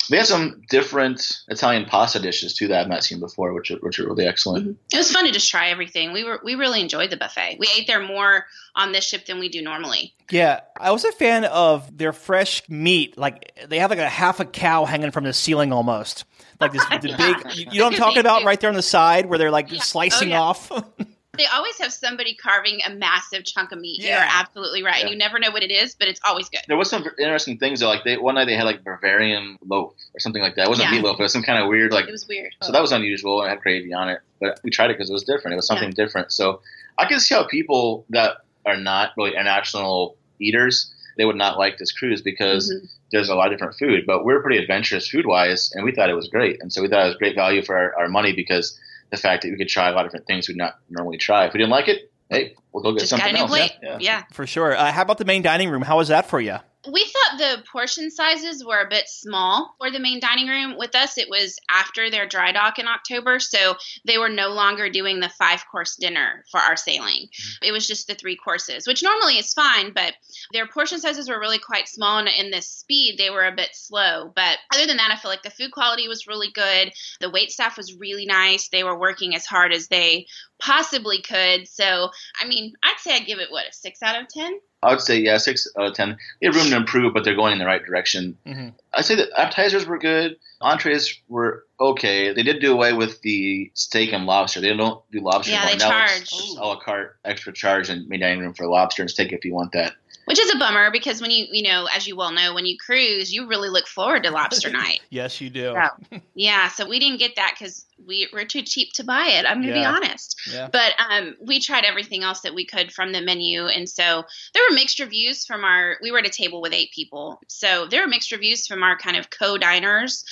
They 0.10 0.18
had 0.18 0.26
some 0.26 0.64
different 0.70 1.40
Italian 1.50 1.86
pasta 1.86 2.20
dishes 2.20 2.56
too 2.56 2.68
that 2.70 2.82
I've 2.82 2.88
not 2.88 3.04
seen 3.04 3.20
before, 3.20 3.54
which 3.54 3.70
are, 3.70 3.78
which 3.78 4.00
are 4.00 4.08
really 4.08 4.26
excellent. 4.26 4.64
Mm-hmm. 4.66 4.74
It 4.94 4.98
was 4.98 5.12
fun 5.12 5.26
to 5.26 5.32
just 5.32 5.52
try 5.52 5.70
everything. 5.70 6.14
We 6.14 6.24
were 6.24 6.40
we 6.44 6.56
really 6.56 6.82
enjoyed 6.82 7.12
the 7.12 7.18
buffet. 7.18 7.58
We 7.60 7.70
ate 7.78 7.86
there 7.86 8.02
more 8.02 8.46
on 8.76 8.92
this 8.92 9.04
ship 9.08 9.26
than 9.28 9.40
we 9.40 9.50
do 9.50 9.62
normally. 9.62 10.16
Yeah, 10.32 10.62
I 10.80 10.92
was 10.92 11.06
a 11.06 11.12
fan 11.12 11.46
of 11.46 11.96
their 11.96 12.12
fresh 12.14 12.68
meat. 12.70 13.18
Like 13.20 13.56
they 13.68 13.78
have 13.80 13.92
like 13.92 14.00
a 14.00 14.10
half 14.10 14.40
a 14.40 14.46
cow 14.46 14.86
hanging 14.86 15.12
from 15.12 15.26
the 15.26 15.34
ceiling 15.34 15.72
almost. 15.72 16.26
Like 16.60 16.74
this 16.74 16.86
the 16.90 17.16
big 17.16 17.56
you, 17.56 17.66
you 17.72 17.80
know 17.80 17.86
what 17.86 17.94
I'm 17.94 18.00
talking 18.00 18.20
about 18.20 18.44
right 18.44 18.60
there 18.60 18.70
on 18.70 18.76
the 18.76 18.82
side 18.82 19.28
where 19.28 19.38
they're 19.38 19.52
like 19.52 19.70
slicing 19.70 20.30
Oh, 20.30 20.32
yeah. 20.32 20.42
off. 20.42 20.72
They 21.40 21.46
always 21.46 21.78
have 21.80 21.92
somebody 21.94 22.36
carving 22.36 22.80
a 22.86 22.90
massive 22.94 23.46
chunk 23.46 23.72
of 23.72 23.80
meat. 23.80 24.02
Yeah. 24.02 24.10
You're 24.20 24.28
absolutely 24.30 24.84
right. 24.84 25.00
And 25.00 25.10
Yeah. 25.10 25.14
you 25.14 25.18
never 25.18 25.40
know 25.40 25.52
what 25.52 25.64
it 25.64 25.72
is, 25.72 25.96
but 25.96 26.08
it's 26.10 26.20
always 26.28 26.50
good. 26.50 26.62
There 26.68 26.78
was 26.78 26.90
some 26.90 27.06
interesting 27.18 27.58
things 27.58 27.80
though. 27.80 27.88
Like 27.88 28.04
they 28.04 28.18
one 28.18 28.36
night 28.36 28.46
they 28.46 28.56
had 28.56 28.66
like 28.66 28.84
Bavarian 28.84 29.58
loaf 29.66 29.94
or 30.14 30.20
something 30.20 30.42
like 30.42 30.56
that. 30.56 30.66
It 30.66 30.70
wasn't 30.70 30.92
Yeah. 30.92 31.00
meatloaf, 31.02 31.14
it 31.14 31.24
was 31.24 31.32
some 31.34 31.44
kind 31.44 31.64
of 31.64 31.70
weird 31.70 31.92
like. 31.94 32.08
It 32.08 32.12
was 32.12 32.28
weird. 32.28 32.54
So 32.62 32.72
that 32.74 32.82
was 32.82 32.92
unusual. 32.92 33.42
and 33.42 33.50
had 33.50 33.62
gravy 33.62 33.94
on 33.94 34.10
it, 34.10 34.20
but 34.42 34.60
we 34.64 34.70
tried 34.70 34.92
it 34.92 34.98
because 34.98 35.10
it 35.10 35.14
was 35.14 35.24
different. 35.24 35.54
It 35.54 35.56
was 35.56 35.68
something 35.68 35.92
different. 35.92 36.32
So 36.34 36.62
I 36.98 37.06
can 37.06 37.20
see 37.22 37.34
how 37.34 37.46
people 37.48 38.06
that 38.10 38.38
are 38.66 38.76
not 38.78 39.12
really 39.18 39.32
international 39.32 40.18
eaters 40.40 40.94
they 41.18 41.26
would 41.26 41.36
not 41.36 41.58
like 41.58 41.78
this 41.78 41.92
cruise 41.92 42.22
because 42.22 42.72
Mhm. 42.74 42.88
there's 43.12 43.28
a 43.28 43.36
lot 43.36 43.48
of 43.48 43.54
different 43.54 43.76
food. 43.78 44.06
But 44.06 44.24
we're 44.24 44.42
pretty 44.42 44.58
adventurous 44.58 45.10
food 45.10 45.26
wise, 45.26 45.70
and 45.76 45.84
we 45.84 45.92
thought 45.92 46.10
it 46.10 46.14
was 46.14 46.30
great. 46.30 46.62
And 46.62 46.72
so 46.72 46.82
we 46.82 46.88
thought 46.88 47.04
it 47.04 47.10
was 47.10 47.18
great 47.18 47.36
value 47.36 47.62
for 47.62 47.76
our, 47.76 47.94
our 48.00 48.08
money 48.08 48.32
because 48.32 48.80
the 49.12 49.18
fact 49.18 49.44
that 49.44 49.50
we 49.52 49.58
could 49.58 49.70
try 49.70 49.90
a 49.90 49.92
lot 49.94 50.06
of 50.06 50.12
different 50.12 50.28
things 50.28 50.48
we'd 50.48 50.58
not 50.58 50.76
normally 50.90 51.18
try. 51.18 51.46
If 51.46 51.54
we 51.54 51.58
didn't 51.60 51.72
like 51.72 51.88
it, 51.88 52.12
hey, 52.30 52.56
we'll 52.72 52.84
go 52.84 52.92
get 52.94 53.00
Just 53.02 53.12
got 53.12 53.20
something 53.22 53.36
a 53.36 53.38
new 53.38 53.42
else. 53.44 53.52
plate. 53.52 53.72
Yeah. 53.82 53.98
yeah. 54.00 54.24
For 54.32 54.46
sure. 54.46 54.76
Uh, 54.76 54.92
how 54.92 55.02
about 55.02 55.18
the 55.18 55.26
main 55.26 55.42
dining 55.42 55.70
room? 55.70 55.82
How 55.82 55.98
was 55.98 56.10
that 56.10 56.28
for 56.28 56.40
you? 56.40 56.58
We 56.88 57.04
thought 57.04 57.38
the 57.38 57.64
portion 57.72 58.10
sizes 58.10 58.64
were 58.64 58.80
a 58.80 58.90
bit 58.90 59.10
small 59.10 59.76
for 59.80 59.92
the 59.92 60.00
main 60.00 60.22
dining 60.22 60.48
room. 60.48 60.78
With 60.78 60.96
us, 60.96 61.18
it 61.18 61.30
was 61.30 61.60
after 61.70 62.10
their 62.10 62.26
dry 62.26 62.54
dock 62.54 62.80
in 62.80 62.88
October, 62.88 63.40
so 63.40 63.76
they 64.06 64.18
were 64.18 64.30
no 64.30 64.50
longer 64.50 64.90
doing 64.90 65.20
the 65.20 65.30
five 65.38 65.66
course 65.70 65.98
dinner 65.98 66.46
for 66.50 66.60
our 66.60 66.78
sailing. 66.78 67.28
Mm-hmm. 67.28 67.66
It 67.66 67.72
was 67.74 67.86
just 67.86 68.08
the 68.08 68.16
three 68.16 68.38
courses, 68.38 68.88
which 68.88 69.04
normally 69.04 69.38
is 69.38 69.54
fine, 69.54 69.92
but 69.94 70.14
their 70.54 70.68
portion 70.68 71.00
sizes 71.00 71.30
were 71.30 71.40
really 71.40 71.60
quite 71.60 71.90
small, 71.90 72.20
and 72.20 72.30
in 72.30 72.50
this 72.50 72.70
speed, 72.70 73.18
they 73.18 73.30
were 73.30 73.46
a 73.46 73.56
bit 73.56 73.72
slow. 73.74 74.32
But 74.34 74.58
other 74.74 74.88
than 74.88 74.98
that, 74.98 75.12
I 75.12 75.18
feel 75.18 75.32
like 75.32 75.44
the 75.44 75.50
food 75.50 75.72
quality 75.72 76.08
was 76.08 76.28
really 76.28 76.52
good. 76.54 76.94
The 77.20 77.30
wait 77.30 77.52
staff 77.52 77.76
was 77.76 77.94
really 77.94 78.26
nice. 78.26 78.70
They 78.70 78.86
were 78.86 78.98
working 78.98 79.36
as 79.36 79.46
hard 79.46 79.74
as 79.74 79.90
they 79.90 80.28
possibly 80.60 81.22
could. 81.22 81.68
So, 81.68 82.10
I 82.42 82.48
mean, 82.48 82.74
I'd 82.84 83.00
say 83.00 83.16
I'd 83.16 83.26
give 83.26 83.40
it 83.40 83.52
what 83.52 83.68
a 83.68 83.74
six 83.74 84.02
out 84.02 84.22
of 84.22 84.28
ten. 84.28 84.60
I 84.82 84.92
would 84.92 85.02
say 85.02 85.20
yeah, 85.20 85.38
six 85.38 85.68
out 85.78 85.88
of 85.88 85.94
ten. 85.94 86.18
They 86.40 86.48
have 86.48 86.56
room 86.56 86.70
to 86.70 86.78
improve, 86.78 87.14
but 87.14 87.24
they're 87.24 87.36
going 87.36 87.54
in 87.54 87.60
the 87.60 87.66
right 87.66 87.84
direction. 87.84 88.38
Mhm. 88.46 88.74
I'd 88.94 89.06
say 89.06 89.16
the 89.16 89.30
appetizers 89.40 89.86
were 89.86 89.98
good. 89.98 90.38
Entrees 90.62 91.20
were 91.28 91.66
okay. 91.80 92.34
They 92.34 92.44
did 92.44 92.60
do 92.62 92.74
away 92.74 92.94
with 92.94 93.22
the 93.22 93.72
steak 93.74 94.14
and 94.14 94.26
lobster. 94.26 94.62
They 94.62 94.76
don't 94.76 95.02
do 95.12 95.20
lobster 95.22 95.52
Yeah, 95.52 95.64
anymore. 95.68 95.72
they 95.80 95.86
Now 95.86 95.90
charge. 96.08 96.22
it's 96.22 96.56
a 96.58 96.62
la 96.66 96.80
carte, 96.80 97.18
extra 97.26 97.54
charge 97.54 97.90
in 97.90 98.08
main 98.08 98.20
dining 98.22 98.40
room 98.42 98.54
for 98.54 98.68
lobster 98.68 99.02
and 99.02 99.10
steak 99.10 99.32
if 99.32 99.44
you 99.46 99.54
want 99.54 99.72
that. 99.74 99.94
Which 100.26 100.40
is 100.40 100.54
a 100.54 100.60
bummer 100.60 100.92
because 100.92 101.22
when 101.22 101.32
you, 101.32 101.48
you 101.52 101.64
know, 101.64 101.88
as 101.96 102.06
you 102.08 102.16
well 102.16 102.32
know, 102.32 102.54
when 102.54 102.68
you 102.68 102.78
cruise, 102.78 103.34
you 103.34 103.48
really 103.48 103.70
look 103.70 103.88
forward 103.88 104.22
to 104.24 104.30
lobster 104.30 104.70
night. 104.72 105.00
Yes, 105.10 105.42
you 105.42 105.50
do. 105.50 105.74
So, 106.12 106.20
yeah, 106.36 106.68
so 106.68 106.88
we 106.88 107.00
didn't 107.00 107.18
get 107.18 107.36
that 107.38 107.56
because 107.58 107.84
we 108.06 108.28
were 108.32 108.46
too 108.46 108.62
cheap 108.62 108.94
to 108.94 109.04
buy 109.04 109.26
it. 109.30 109.46
I'm 109.48 109.62
going 109.64 109.74
to 109.74 109.80
Yeah. 109.80 109.92
be 109.92 110.06
honest. 110.06 110.40
Yeah. 110.52 110.70
But 110.72 110.94
um, 111.00 111.36
we 111.42 111.60
tried 111.60 111.84
everything 111.84 112.22
else 112.24 112.42
that 112.42 112.54
we 112.54 112.64
could 112.64 112.92
from 112.92 113.12
the 113.12 113.22
menu. 113.22 113.66
And 113.66 113.90
so 113.90 114.24
there 114.54 114.64
were 114.70 114.76
mixed 114.76 115.00
reviews 115.00 115.48
from 115.48 115.64
our, 115.64 115.98
we 116.04 116.12
were 116.12 116.20
at 116.20 116.28
a 116.28 116.30
table 116.30 116.62
with 116.62 116.74
eight 116.74 116.92
people. 116.94 117.42
So 117.48 117.88
there 117.88 118.02
were 118.04 118.08
mixed 118.08 118.32
reviews 118.32 118.68
from 118.68 118.84
our 118.84 119.00
kind 119.00 119.18
of 119.18 119.32
co 119.32 119.58
diners. 119.58 120.24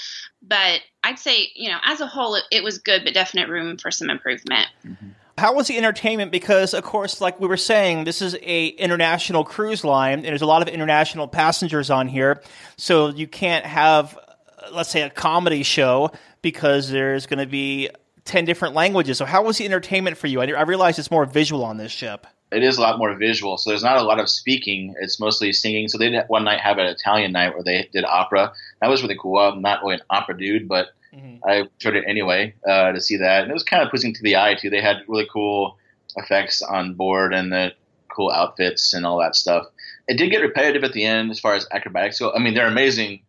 But 0.43 0.81
I'd 1.08 1.20
say, 1.20 1.52
you 1.56 1.70
know, 1.70 1.78
as 1.86 2.02
a 2.02 2.06
whole, 2.06 2.36
it, 2.36 2.43
it 2.52 2.63
was 2.63 2.80
good, 2.80 3.06
but 3.06 3.13
definite 3.13 3.48
room 3.48 3.78
for 3.78 3.91
some 3.91 4.10
improvement. 4.10 4.67
How 5.38 5.54
was 5.54 5.67
the 5.67 5.78
entertainment? 5.78 6.34
Because 6.34 6.74
of 6.74 6.84
course, 6.84 7.22
like 7.22 7.39
we 7.39 7.48
were 7.48 7.56
saying, 7.56 8.04
this 8.04 8.22
is 8.22 8.36
a 8.41 8.67
international 8.67 9.46
cruise 9.46 9.86
line, 9.86 10.20
and 10.20 10.26
there's 10.26 10.41
a 10.41 10.46
lot 10.46 10.62
of 10.62 10.67
international 10.67 11.28
passengers 11.28 11.89
on 11.89 12.10
here. 12.10 12.41
So 12.76 13.08
you 13.08 13.26
can't 13.26 13.65
have, 13.65 14.17
uh, 14.17 14.72
let's 14.74 14.89
say, 14.89 15.04
a 15.04 15.10
comedy 15.10 15.63
show 15.63 16.12
because 16.41 16.89
there's 16.89 17.26
going 17.26 17.39
to 17.39 17.46
be 17.46 17.89
ten 18.26 18.43
different 18.43 18.76
languages. 18.76 19.17
So 19.17 19.24
how 19.24 19.43
was 19.43 19.60
the 19.60 19.65
entertainment 19.65 20.17
for 20.17 20.28
you? 20.28 20.41
I, 20.41 20.48
I 20.48 20.63
realize 20.63 21.00
it's 21.00 21.12
more 21.12 21.26
visual 21.26 21.63
on 21.63 21.78
this 21.78 21.91
ship. 21.93 22.28
It 22.52 22.63
is 22.63 22.78
a 22.78 22.82
lot 22.82 22.98
more 22.98 23.15
visual, 23.15 23.58
so 23.58 23.70
there's 23.70 23.84
not 23.84 23.98
a 23.98 24.04
lot 24.04 24.20
of 24.20 24.30
speaking. 24.30 24.96
It's 25.00 25.20
mostly 25.20 25.54
singing. 25.54 25.88
So 25.88 25.98
they 25.98 26.10
did 26.10 26.26
one 26.28 26.43
night 26.43 26.60
have 26.60 26.80
an 26.80 26.88
Italian 26.88 27.32
night 27.32 27.54
where 27.54 27.63
they 27.63 27.89
did 27.93 28.04
opera. 28.04 28.54
That 28.82 28.89
was 28.89 29.02
really 29.04 29.17
cool. 29.20 29.38
I'm 29.38 29.62
not 29.62 29.82
really 29.84 29.96
an 29.96 30.02
opera 30.10 30.38
dude, 30.38 30.67
but 30.67 30.88
I 31.48 31.67
enjoyed 31.74 31.96
it 31.96 32.06
anyway 32.08 32.54
uh, 32.67 32.91
to 32.91 33.02
see 33.02 33.17
that. 33.17 33.43
And 33.43 33.52
it 33.52 33.54
was 33.54 33.63
kind 33.63 33.84
of 33.84 33.89
pleasing 33.89 34.13
to 34.13 34.24
the 34.24 34.36
eye 34.38 34.56
too. 34.56 34.70
They 34.70 34.82
had 34.82 34.98
really 35.08 35.28
cool 35.32 35.78
effects 36.15 36.62
on 36.62 36.93
board 36.96 37.34
and 37.34 37.52
the 37.52 37.74
cool 38.10 38.32
outfits 38.32 38.93
and 38.93 39.06
all 39.06 39.20
that 39.20 39.36
stuff. 39.36 39.65
It 40.08 40.17
did 40.17 40.32
get 40.32 40.41
repetitive 40.41 40.84
at 40.84 40.93
the 40.93 41.06
end 41.06 41.32
as 41.32 41.39
far 41.39 41.54
as 41.54 41.67
acrobatics 41.72 42.20
go. 42.20 42.34
I 42.34 42.39
mean, 42.39 42.54
they're 42.54 42.67
amazing, 42.67 43.22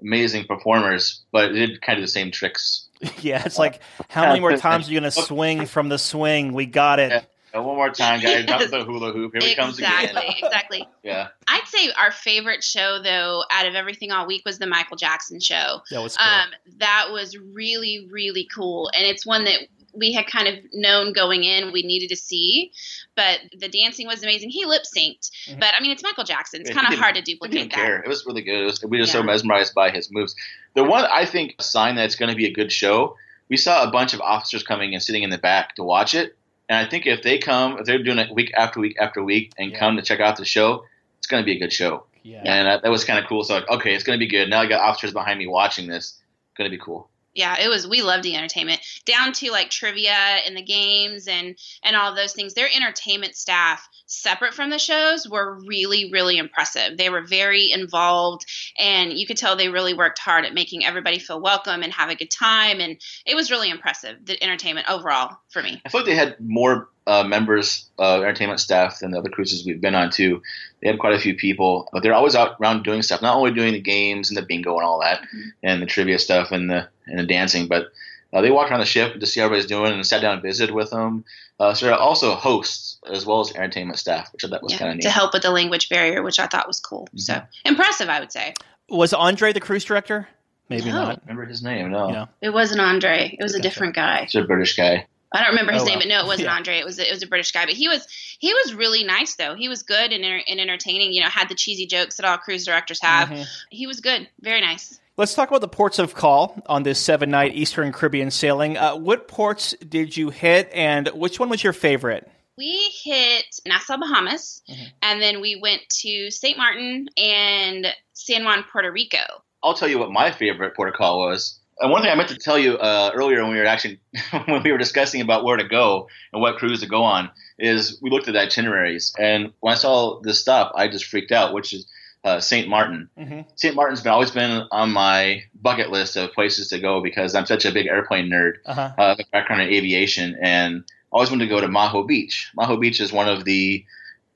amazing 0.00 0.46
performers, 0.46 1.22
but 1.32 1.50
it 1.50 1.66
did 1.66 1.82
kind 1.82 1.98
of 1.98 2.02
the 2.02 2.08
same 2.08 2.30
tricks. 2.30 2.84
Yeah, 3.20 3.42
it's 3.44 3.58
like 3.58 3.80
how 4.08 4.26
many 4.26 4.40
more 4.40 4.56
times 4.56 4.88
are 4.88 4.92
you 4.92 5.00
going 5.00 5.12
to 5.12 5.22
swing 5.22 5.66
from 5.66 5.90
the 5.90 5.98
swing? 5.98 6.54
We 6.54 6.64
got 6.64 6.98
it. 6.98 7.28
Uh, 7.56 7.62
one 7.62 7.76
more 7.76 7.90
time, 7.90 8.20
guys. 8.20 8.44
Jump 8.44 8.70
the 8.70 8.84
hula 8.84 9.12
hoop. 9.12 9.32
Here 9.34 9.50
it 9.52 9.56
comes 9.56 9.78
again. 9.78 9.92
Exactly, 10.04 10.34
exactly. 10.42 10.88
Yeah. 11.02 11.28
I'd 11.48 11.66
say 11.66 11.90
our 11.98 12.10
favorite 12.12 12.62
show, 12.62 13.00
though, 13.02 13.44
out 13.52 13.66
of 13.66 13.74
everything 13.74 14.12
all 14.12 14.26
week, 14.26 14.42
was 14.44 14.58
the 14.58 14.66
Michael 14.66 14.96
Jackson 14.96 15.40
show. 15.40 15.80
That 15.90 16.02
was 16.02 16.16
cool. 16.16 16.26
Um, 16.26 16.48
that 16.78 17.08
was 17.10 17.36
really, 17.38 18.06
really 18.10 18.46
cool, 18.54 18.90
and 18.94 19.04
it's 19.06 19.24
one 19.24 19.44
that 19.44 19.60
we 19.98 20.12
had 20.12 20.26
kind 20.26 20.46
of 20.46 20.56
known 20.74 21.14
going 21.14 21.42
in 21.44 21.72
we 21.72 21.82
needed 21.82 22.10
to 22.10 22.16
see. 22.16 22.70
But 23.14 23.40
the 23.58 23.68
dancing 23.68 24.06
was 24.06 24.22
amazing. 24.22 24.50
He 24.50 24.66
lip 24.66 24.82
synced, 24.82 25.30
Mm-hmm. 25.48 25.58
but 25.60 25.72
I 25.74 25.80
mean, 25.80 25.90
it's 25.90 26.02
Michael 26.02 26.24
Jackson. 26.24 26.60
It's 26.60 26.68
Yeah, 26.68 26.76
kind 26.76 26.92
of 26.92 26.98
hard 26.98 27.14
to 27.14 27.22
duplicate 27.22 27.52
didn't 27.58 27.72
that. 27.72 27.76
care. 27.78 28.00
It 28.02 28.08
was 28.08 28.26
really 28.26 28.42
good. 28.42 28.64
Was, 28.66 28.84
we 28.84 28.98
were 28.98 29.06
so 29.06 29.20
Yeah. 29.20 29.24
mesmerized 29.24 29.74
by 29.74 29.90
his 29.90 30.10
moves. 30.12 30.36
The 30.74 30.84
one 30.84 31.06
I 31.06 31.24
think 31.24 31.54
a 31.58 31.62
sign 31.62 31.94
that 31.96 32.04
it's 32.04 32.16
going 32.16 32.28
to 32.30 32.36
be 32.36 32.44
a 32.46 32.52
good 32.52 32.70
show. 32.70 33.16
We 33.48 33.56
saw 33.56 33.84
a 33.84 33.90
bunch 33.90 34.12
of 34.12 34.20
officers 34.20 34.62
coming 34.64 34.92
and 34.92 35.02
sitting 35.02 35.22
in 35.22 35.30
the 35.30 35.38
back 35.38 35.76
to 35.76 35.82
watch 35.84 36.14
it, 36.14 36.36
and 36.68 36.86
I 36.86 36.88
think 36.88 37.06
if 37.06 37.22
they 37.22 37.38
come, 37.38 37.78
if 37.78 37.86
they're 37.86 38.02
doing 38.02 38.18
it 38.18 38.34
week 38.34 38.52
after 38.56 38.80
week 38.80 38.96
after 39.00 39.22
week, 39.22 39.52
and 39.58 39.74
come 39.74 39.96
to 39.96 40.02
check 40.02 40.20
out 40.20 40.36
the 40.36 40.44
show, 40.44 40.84
it's 41.18 41.26
going 41.26 41.42
to 41.42 41.44
be 41.44 41.56
a 41.56 41.58
good 41.58 41.72
show. 41.72 42.04
Yeah. 42.22 42.42
And 42.44 42.66
that, 42.66 42.82
that 42.82 42.90
was 42.90 43.04
kind 43.04 43.18
of 43.18 43.26
cool. 43.28 43.44
So 43.44 43.54
like, 43.54 43.68
okay, 43.68 43.94
it's 43.94 44.04
going 44.04 44.18
to 44.18 44.24
be 44.24 44.28
good. 44.30 44.50
Now 44.50 44.60
I 44.60 44.66
got 44.66 44.80
officers 44.80 45.12
behind 45.12 45.38
me 45.38 45.46
watching 45.46 45.86
this. 45.86 46.20
It's 46.48 46.56
going 46.56 46.70
to 46.70 46.76
be 46.76 46.82
cool. 46.82 47.08
Yeah 47.36 47.56
it 47.60 47.68
was 47.68 47.86
we 47.86 48.02
loved 48.02 48.24
the 48.24 48.34
entertainment 48.34 48.80
down 49.04 49.32
to 49.32 49.50
like 49.50 49.70
trivia 49.70 50.10
and 50.10 50.56
the 50.56 50.62
games 50.62 51.28
and 51.28 51.56
and 51.84 51.94
all 51.94 52.14
those 52.14 52.32
things 52.32 52.54
their 52.54 52.68
entertainment 52.74 53.36
staff 53.36 53.88
separate 54.06 54.54
from 54.54 54.70
the 54.70 54.78
shows 54.78 55.28
were 55.28 55.58
really 55.66 56.10
really 56.10 56.38
impressive 56.38 56.96
they 56.96 57.10
were 57.10 57.22
very 57.22 57.70
involved 57.70 58.46
and 58.78 59.12
you 59.12 59.26
could 59.26 59.36
tell 59.36 59.56
they 59.56 59.68
really 59.68 59.94
worked 59.94 60.18
hard 60.18 60.44
at 60.44 60.54
making 60.54 60.84
everybody 60.84 61.18
feel 61.18 61.40
welcome 61.40 61.82
and 61.82 61.92
have 61.92 62.10
a 62.10 62.16
good 62.16 62.30
time 62.30 62.80
and 62.80 63.00
it 63.24 63.34
was 63.34 63.50
really 63.50 63.70
impressive 63.70 64.16
the 64.24 64.42
entertainment 64.42 64.88
overall 64.90 65.36
for 65.50 65.62
me 65.62 65.80
I 65.84 65.88
feel 65.88 66.00
like 66.00 66.08
they 66.08 66.16
had 66.16 66.36
more 66.40 66.88
uh, 67.06 67.22
members 67.22 67.88
of 67.98 68.22
entertainment 68.22 68.58
staff 68.58 68.98
than 68.98 69.12
the 69.12 69.18
other 69.18 69.28
cruises 69.28 69.64
we've 69.64 69.80
been 69.80 69.94
on 69.94 70.10
too. 70.10 70.42
They 70.82 70.88
had 70.88 70.98
quite 70.98 71.14
a 71.14 71.20
few 71.20 71.36
people, 71.36 71.88
but 71.92 72.02
they're 72.02 72.14
always 72.14 72.34
out 72.34 72.56
around 72.60 72.82
doing 72.82 73.02
stuff. 73.02 73.22
Not 73.22 73.36
only 73.36 73.52
doing 73.52 73.74
the 73.74 73.80
games 73.80 74.28
and 74.28 74.36
the 74.36 74.42
bingo 74.42 74.76
and 74.76 74.84
all 74.84 75.00
that, 75.00 75.24
and 75.62 75.80
the 75.80 75.86
trivia 75.86 76.18
stuff 76.18 76.50
and 76.50 76.68
the 76.68 76.88
and 77.06 77.18
the 77.18 77.24
dancing, 77.24 77.68
but 77.68 77.92
uh, 78.32 78.40
they 78.40 78.50
walked 78.50 78.70
around 78.70 78.80
the 78.80 78.86
ship 78.86 79.18
to 79.20 79.26
see 79.26 79.40
how 79.40 79.46
everybody's 79.46 79.68
doing 79.68 79.92
and 79.92 80.06
sat 80.06 80.20
down 80.22 80.34
and 80.34 80.42
visited 80.42 80.74
with 80.74 80.90
them. 80.90 81.24
Uh, 81.58 81.72
so 81.72 81.86
they're 81.86 81.94
also 81.94 82.34
hosts 82.34 82.98
as 83.10 83.24
well 83.24 83.40
as 83.40 83.52
entertainment 83.54 83.98
staff, 83.98 84.30
which 84.32 84.44
I 84.44 84.48
thought 84.48 84.62
was 84.62 84.72
Yeah, 84.72 84.78
kind 84.78 84.90
of 84.90 84.96
neat. 84.96 85.02
to 85.02 85.10
help 85.10 85.32
with 85.32 85.42
the 85.42 85.50
language 85.50 85.88
barrier 85.88 86.22
which 86.22 86.38
i 86.38 86.46
thought 86.46 86.66
was 86.66 86.80
cool 86.80 87.08
so 87.14 87.40
impressive 87.64 88.08
i 88.08 88.18
would 88.20 88.32
say 88.32 88.52
Was 88.90 89.12
Andre 89.14 89.52
the 89.52 89.60
cruise 89.60 89.84
director? 89.84 90.28
Maybe 90.68 90.86
No. 90.86 90.92
not. 91.04 91.20
Remember 91.22 91.44
his 91.46 91.62
name? 91.62 91.90
No. 91.92 92.10
Yeah. 92.10 92.26
It 92.42 92.50
wasn't 92.50 92.80
Andre. 92.80 93.36
It 93.38 93.42
was 93.42 93.54
a 93.54 93.60
different 93.60 93.94
guy. 93.94 94.22
It's 94.24 94.34
a 94.34 94.42
British 94.42 94.74
guy. 94.76 95.06
I 95.32 95.38
don't 95.40 95.50
remember 95.50 95.72
his 95.72 95.82
Oh, 95.82 95.84
name, 95.86 95.98
well. 95.98 96.02
but 96.02 96.08
no, 96.08 96.20
it 96.20 96.26
wasn't 96.26 96.46
Yeah. 96.48 96.54
Andre. 96.56 96.78
It 96.78 96.84
was 96.84 96.98
it 96.98 97.10
was 97.10 97.22
a 97.22 97.26
British 97.28 97.52
guy, 97.52 97.64
but 97.66 97.74
he 97.74 97.86
was 97.88 98.06
he 98.40 98.52
was 98.52 98.74
really 98.74 99.04
nice 99.04 99.36
though. 99.36 99.54
He 99.54 99.68
was 99.68 99.82
good 99.84 100.12
and, 100.12 100.24
enter- 100.24 100.42
and 100.48 100.58
entertaining. 100.60 101.12
You 101.12 101.22
know, 101.22 101.28
had 101.28 101.48
the 101.48 101.54
cheesy 101.54 101.86
jokes 101.86 102.16
that 102.16 102.26
all 102.26 102.36
cruise 102.38 102.64
directors 102.66 103.00
have. 103.00 103.28
Mhm. 103.28 103.46
He 103.70 103.86
was 103.86 104.00
good, 104.00 104.28
very 104.40 104.60
nice. 104.60 104.98
Let's 105.18 105.34
talk 105.34 105.48
about 105.48 105.62
the 105.62 105.68
ports 105.68 105.98
of 105.98 106.14
call 106.14 106.60
on 106.66 106.82
this 106.82 107.00
seven 107.00 107.30
night 107.30 107.54
Eastern 107.54 107.90
Caribbean 107.92 108.30
sailing. 108.30 108.76
Uh, 108.76 108.96
what 108.96 109.28
ports 109.28 109.74
did 109.88 110.14
you 110.14 110.28
hit, 110.28 110.70
and 110.74 111.08
which 111.08 111.40
one 111.40 111.48
was 111.48 111.64
your 111.64 111.72
favorite? 111.72 112.30
We 112.58 112.90
hit 113.02 113.44
Nassau, 113.66 113.96
Bahamas, 113.96 114.62
Mm-hmm. 114.70 114.84
and 115.02 115.22
then 115.22 115.40
we 115.40 115.58
went 115.60 115.82
to 116.02 116.30
St. 116.30 116.56
Martin 116.58 117.08
and 117.16 117.86
San 118.12 118.44
Juan, 118.44 118.64
Puerto 118.70 118.90
Rico. 118.90 119.18
I'll 119.62 119.74
tell 119.74 119.88
you 119.88 119.98
what 119.98 120.10
my 120.10 120.30
favorite 120.30 120.74
port 120.76 120.88
of 120.90 120.94
call 120.94 121.18
was. 121.18 121.60
And 121.78 121.90
one 121.90 122.02
thing 122.02 122.10
I 122.10 122.14
meant 122.14 122.30
to 122.30 122.38
tell 122.38 122.58
you 122.58 122.76
uh, 122.78 123.10
earlier 123.14 123.42
when 123.42 123.52
we 123.52 123.58
were 123.58 123.66
actually 123.66 124.00
when 124.46 124.62
we 124.62 124.72
were 124.72 124.78
discussing 124.78 125.20
about 125.22 125.44
where 125.44 125.56
to 125.56 125.64
go 125.68 126.08
and 126.32 126.42
what 126.42 126.56
cruise 126.56 126.80
to 126.80 126.86
go 126.86 127.02
on 127.02 127.30
is 127.58 127.98
we 128.02 128.10
looked 128.10 128.28
at 128.28 128.34
the 128.34 128.40
itineraries 128.40 129.14
and 129.18 129.52
when 129.60 129.72
I 129.72 129.76
saw 129.76 130.20
this 130.22 130.38
stop 130.40 130.72
I 130.74 130.88
just 130.88 131.04
freaked 131.06 131.32
out, 131.32 131.52
which 131.54 131.72
is 131.74 131.86
uh, 132.26 132.40
St. 132.40 132.68
Martin. 132.68 133.08
Mm-hmm. 133.16 133.42
St. 133.54 133.74
Martin's 133.76 134.02
been 134.02 134.12
always 134.12 134.32
been 134.32 134.66
on 134.72 134.90
my 134.90 135.44
bucket 135.62 135.90
list 135.90 136.16
of 136.16 136.32
places 136.32 136.68
to 136.68 136.80
go 136.80 137.00
because 137.00 137.36
I'm 137.36 137.46
such 137.46 137.64
a 137.64 137.70
big 137.72 137.86
airplane 137.86 138.28
nerd. 138.28 138.54
Uh-huh. 138.66 138.92
Uh, 138.98 139.16
background 139.32 139.62
in 139.62 139.68
aviation, 139.68 140.36
and 140.42 140.84
I 140.88 140.92
always 141.12 141.30
wanted 141.30 141.44
to 141.44 141.50
go 141.50 141.60
to 141.60 141.68
Maho 141.68 142.06
Beach. 142.06 142.50
Maho 142.58 142.80
Beach 142.80 143.00
is 143.00 143.12
one 143.12 143.28
of 143.28 143.44
the 143.44 143.84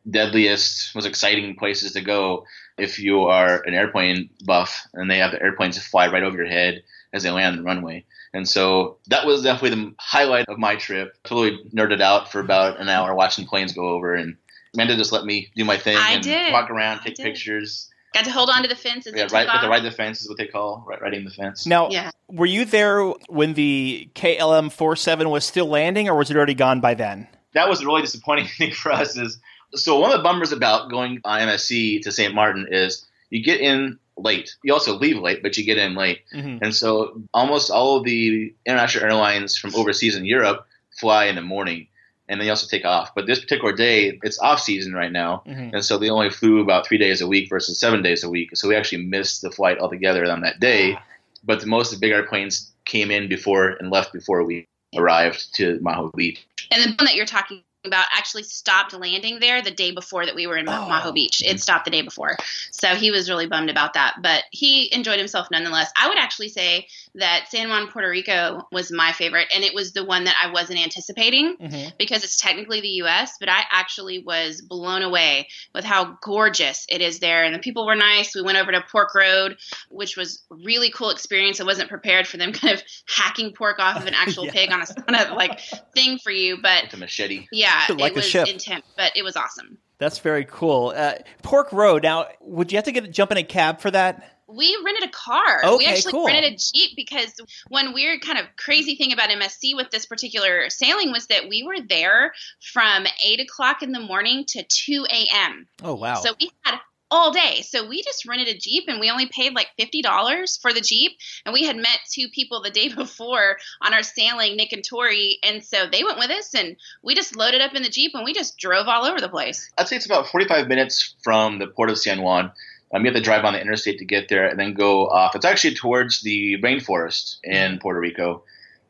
deadliest, 0.09 0.95
most 0.95 1.05
exciting 1.05 1.57
places 1.57 1.93
to 1.93 2.01
go 2.01 2.45
if 2.79 3.01
you 3.01 3.25
are 3.25 3.61
an 3.67 3.75
airplane 3.75 4.31
buff, 4.45 4.87
and 4.95 5.11
they 5.11 5.19
have 5.19 5.33
the 5.33 5.43
airplanes 5.43 5.77
fly 5.85 6.07
right 6.07 6.23
over 6.23 6.37
your 6.37 6.47
head 6.47 6.85
as 7.13 7.25
they 7.25 7.31
land 7.31 7.57
on 7.57 7.57
the 7.59 7.65
runway. 7.65 8.05
And 8.33 8.49
so 8.49 8.99
that 9.09 9.27
was 9.27 9.43
definitely 9.43 9.83
the 9.83 9.95
highlight 9.99 10.49
of 10.49 10.59
my 10.59 10.77
trip. 10.77 11.17
Totally 11.25 11.59
nerded 11.75 12.01
out 12.01 12.31
for 12.31 12.39
about 12.39 12.79
an 12.79 12.89
hour 12.89 13.17
watching 13.17 13.47
planes 13.47 13.73
go 13.73 13.89
over, 13.89 14.15
and 14.15 14.37
Amanda 14.75 14.97
just 14.97 15.13
let 15.13 15.25
me 15.25 15.51
do 15.57 15.65
my 15.65 15.77
thing 15.77 15.97
I 15.97 16.13
and 16.13 16.23
did. 16.23 16.53
walk 16.53 16.71
around, 16.71 17.01
take 17.01 17.17
did. 17.17 17.25
pictures. 17.25 17.89
Got 18.15 18.25
to 18.25 18.31
hold 18.33 18.51
on 18.51 18.63
to 18.63 18.69
the 18.69 18.75
fence 18.77 19.07
as 19.07 19.15
Yeah, 19.15 19.25
it 19.25 19.33
right, 19.33 19.45
took 19.45 19.53
with 19.55 19.61
the 19.63 19.67
off. 19.69 19.71
ride 19.71 19.83
the 19.85 19.91
fence 19.91 20.21
is 20.21 20.29
what 20.29 20.37
they 20.39 20.47
call 20.47 20.85
right, 20.87 21.01
riding 21.01 21.25
the 21.25 21.31
fence. 21.31 21.67
Now, 21.67 21.91
Yeah. 21.91 22.11
were 22.29 22.47
you 22.47 22.65
there 22.65 23.05
when 23.29 23.55
the 23.55 24.09
KLM 24.15 24.71
47 24.73 25.29
was 25.31 25.45
still 25.45 25.67
landing, 25.67 26.09
or 26.09 26.17
was 26.17 26.31
it 26.31 26.37
already 26.37 26.55
gone 26.55 26.81
by 26.81 26.95
then? 26.95 27.29
that 27.53 27.69
was 27.69 27.81
a 27.83 27.85
really 27.87 28.01
disappointing 28.01 28.47
thing 28.59 28.71
for 28.71 28.93
us 28.93 29.17
is 29.17 29.41
so 29.75 29.99
one 29.99 30.13
of 30.13 30.17
the 30.17 30.23
bummers 30.23 30.53
about 30.53 30.89
going 30.89 31.21
on 31.25 31.41
MSC 31.41 32.01
to 32.03 32.13
St. 32.13 32.33
Martin 32.33 32.69
is 32.71 33.05
you 33.31 33.43
get 33.43 33.61
in 33.61 33.99
late. 34.17 34.55
You 34.63 34.73
also 34.73 34.97
leave 34.97 35.19
late, 35.19 35.43
but 35.43 35.57
you 35.57 35.65
get 35.65 35.77
in 35.77 35.97
late. 35.97 36.21
Mhm. 36.33 36.61
And 36.63 36.73
so 36.73 37.21
almost 37.35 37.71
all 37.73 37.97
of 37.97 38.05
the 38.05 38.55
international 38.67 39.05
airlines 39.05 39.57
from 39.57 39.75
overseas 39.75 40.15
in 40.15 40.25
Europe 40.25 40.65
fly 41.01 41.25
in 41.25 41.35
the 41.35 41.43
morning 41.43 41.89
and 42.31 42.41
they 42.41 42.49
also 42.49 42.67
take 42.67 42.85
off. 42.85 43.13
But 43.15 43.27
this 43.27 43.41
particular 43.41 43.75
day, 43.75 44.19
it's 44.23 44.39
off 44.39 44.61
season 44.61 44.95
right 44.95 45.11
now. 45.11 45.43
Mhm. 45.47 45.75
And 45.75 45.85
so 45.85 45.99
they 45.99 46.09
only 46.09 46.31
flew 46.31 46.61
about 46.61 46.87
three 46.87 46.97
days 46.97 47.21
a 47.21 47.27
week 47.27 47.49
versus 47.51 47.79
seven 47.79 48.03
days 48.03 48.23
a 48.23 48.31
week. 48.31 48.57
So 48.57 48.69
we 48.69 48.77
actually 48.77 49.05
missed 49.05 49.43
the 49.43 49.51
flight 49.51 49.79
altogether 49.79 50.25
on 50.31 50.41
that 50.43 50.61
day. 50.61 50.97
But 51.45 51.61
the 51.61 51.67
most 51.67 51.93
of 51.93 51.99
the 51.99 52.07
big 52.07 52.13
airplanes 52.13 52.71
came 52.85 53.11
in 53.11 53.29
before 53.29 53.71
and 53.81 53.91
left 53.91 54.13
before 54.13 54.45
we 54.45 54.67
arrived 54.97 55.55
to 55.57 55.79
Maho 55.81 56.13
Beach. 56.15 56.47
And 56.71 56.83
the 56.83 56.89
one 56.91 57.07
that 57.07 57.17
you're 57.17 57.27
talking 57.27 57.63
about 57.85 58.07
actually 58.17 58.43
stopped 58.43 58.93
landing 58.93 59.41
there 59.41 59.63
the 59.63 59.71
day 59.71 59.91
before 59.91 60.27
that 60.27 60.35
we 60.35 60.47
were 60.47 60.57
in 60.57 60.67
Ma- 60.67 60.89
Maho 61.01 61.15
Beach. 61.15 61.43
It 61.45 61.61
stopped 61.61 61.87
the 61.87 61.91
day 61.91 62.03
before. 62.03 62.37
So 62.71 62.89
he 62.89 63.11
was 63.11 63.29
really 63.31 63.47
bummed 63.47 63.71
about 63.71 63.95
that, 63.95 64.17
but 64.23 64.45
he 64.51 64.93
enjoyed 64.95 65.19
himself 65.19 65.49
nonetheless. 65.51 65.91
I 65.97 66.09
would 66.09 66.19
actually 66.19 66.51
say 66.51 66.89
that 67.15 67.47
San 67.49 67.69
Juan, 67.71 67.89
Puerto 67.89 68.09
Rico 68.09 68.67
was 68.71 68.93
my 68.93 69.13
favorite, 69.13 69.49
and 69.55 69.65
it 69.65 69.75
was 69.75 69.93
the 69.93 70.05
one 70.05 70.25
that 70.25 70.37
I 70.43 70.53
wasn't 70.53 70.81
anticipating 70.81 71.57
Mhm. 71.57 71.97
because 71.99 72.23
it's 72.23 72.37
technically 72.37 72.81
the 72.83 72.89
US, 73.05 73.37
but 73.41 73.49
I 73.49 73.63
actually 73.73 74.19
was 74.19 74.61
blown 74.61 75.03
away 75.03 75.49
with 75.75 75.85
how 75.85 76.19
gorgeous 76.23 76.85
it 76.89 77.01
is 77.01 77.19
there. 77.19 77.45
And 77.45 77.55
the 77.55 77.59
people 77.59 77.87
were 77.87 77.95
nice. 77.97 78.35
We 78.35 78.43
went 78.43 78.59
over 78.59 78.73
to 78.73 78.83
Pork 78.93 79.15
Road, 79.15 79.57
which 79.89 80.17
was 80.17 80.43
really 80.51 80.91
cool 80.91 81.11
experience. 81.11 81.61
I 81.61 81.65
wasn't 81.65 81.89
prepared 81.89 82.27
for 82.29 82.37
them 82.37 82.53
kind 82.61 82.75
of 82.75 82.83
hacking 83.09 83.53
pork 83.55 83.79
off 83.79 83.97
of 83.97 84.07
an 84.07 84.15
actual 84.17 84.45
Yeah. 84.45 84.53
pig 84.53 84.73
on 84.73 84.83
a, 84.83 84.87
on 85.09 85.15
a 85.15 85.35
like 85.35 85.61
thing 85.95 86.19
for 86.19 86.31
you, 86.31 86.59
but 86.61 86.85
With 86.85 86.95
a 86.95 86.97
machete. 86.99 87.47
yeah, 87.53 87.70
Like 87.91 88.13
it 88.13 88.17
a 88.17 88.19
was 88.21 88.25
ship. 88.27 88.49
intense, 88.49 88.85
but 88.97 89.13
it 89.17 89.23
was 89.23 89.37
awesome. 89.37 89.79
That's 89.99 90.19
very 90.19 90.47
cool. 90.47 90.93
Uh, 90.97 91.15
Pork 91.43 91.73
Road. 91.73 92.03
Now, 92.03 92.29
would 92.41 92.73
you 92.73 92.77
have 92.79 92.85
to 92.87 92.93
get 92.93 93.05
a 93.05 93.09
jump 93.09 93.31
in 93.33 93.37
a 93.37 93.43
cab 93.43 93.81
for 93.81 93.91
that? 93.91 94.37
We 94.49 94.77
rented 94.85 95.09
a 95.09 95.13
car. 95.13 95.61
Okay, 95.65 95.77
we 95.77 95.87
actually 95.87 96.13
cool. 96.13 96.27
rented 96.27 96.55
a 96.55 96.57
Jeep 96.57 96.91
because 96.97 97.35
one 97.69 97.93
weird 97.93 98.21
kind 98.21 98.39
of 98.39 98.47
crazy 98.57 98.97
thing 98.97 99.13
about 99.13 99.29
MSC 99.29 99.77
with 99.77 99.91
this 99.91 100.07
particular 100.07 100.71
sailing 100.71 101.13
was 101.13 101.27
that 101.27 101.49
we 101.49 101.63
were 101.63 101.77
there 101.89 102.33
from 102.73 103.07
8 103.25 103.41
o'clock 103.41 103.83
in 103.83 103.93
the 103.93 104.01
morning 104.01 104.45
to 104.49 104.65
2 104.65 105.07
a.m. 105.09 105.69
Oh 105.85 105.95
wow! 105.95 106.15
So 106.17 106.33
we 106.41 106.51
had 106.65 106.79
all 107.11 107.33
day. 107.33 107.63
So 107.63 107.87
we 107.89 108.03
just 108.03 108.27
rented 108.27 108.49
a 108.49 108.59
Jeep 108.59 108.85
and 108.89 109.01
we 109.01 109.11
only 109.11 109.27
paid 109.27 109.55
like 109.55 109.69
$50 109.79 110.61
for 110.61 110.73
the 110.73 110.81
Jeep. 110.81 111.13
And 111.45 111.53
we 111.53 111.65
had 111.65 111.77
met 111.77 111.99
two 112.13 112.29
people 112.29 112.63
the 112.63 112.71
day 112.71 112.89
before 112.95 113.57
on 113.83 113.93
our 113.95 114.03
sailing, 114.03 114.57
Nick 114.57 114.73
and 114.73 114.85
Tori. 114.85 115.39
And 115.43 115.65
so 115.65 115.87
they 115.91 116.05
went 116.05 116.19
with 116.19 116.31
us 116.31 116.55
and 116.55 116.77
we 117.03 117.15
just 117.15 117.37
loaded 117.37 117.61
up 117.61 117.75
in 117.75 117.83
the 117.83 117.89
Jeep 117.89 118.13
and 118.15 118.25
we 118.25 118.33
just 118.33 118.59
drove 118.59 118.87
all 118.87 119.05
over 119.05 119.21
the 119.21 119.29
place. 119.29 119.71
I'd 119.77 119.89
say 119.89 119.97
it's 119.97 120.07
about 120.07 120.29
45 120.29 120.69
minutes 120.69 121.15
from 121.23 121.59
the 121.59 121.67
port 121.67 121.91
of 121.91 121.99
San 121.99 122.23
Juan. 122.23 122.53
Um, 122.93 123.05
you 123.05 123.11
have 123.11 123.17
to 123.17 123.23
drive 123.23 123.45
on 123.45 123.53
the 123.53 123.61
interstate 123.61 123.99
to 124.01 124.05
get 124.05 124.29
there 124.29 124.49
and 124.49 124.59
then 124.59 124.75
go 124.75 125.07
off. 125.07 125.37
It's 125.37 125.45
actually 125.45 125.75
towards 125.75 126.23
the 126.23 126.61
rainforest 126.61 127.39
in 127.45 127.79
Puerto 127.79 128.01
Rico. 128.01 128.43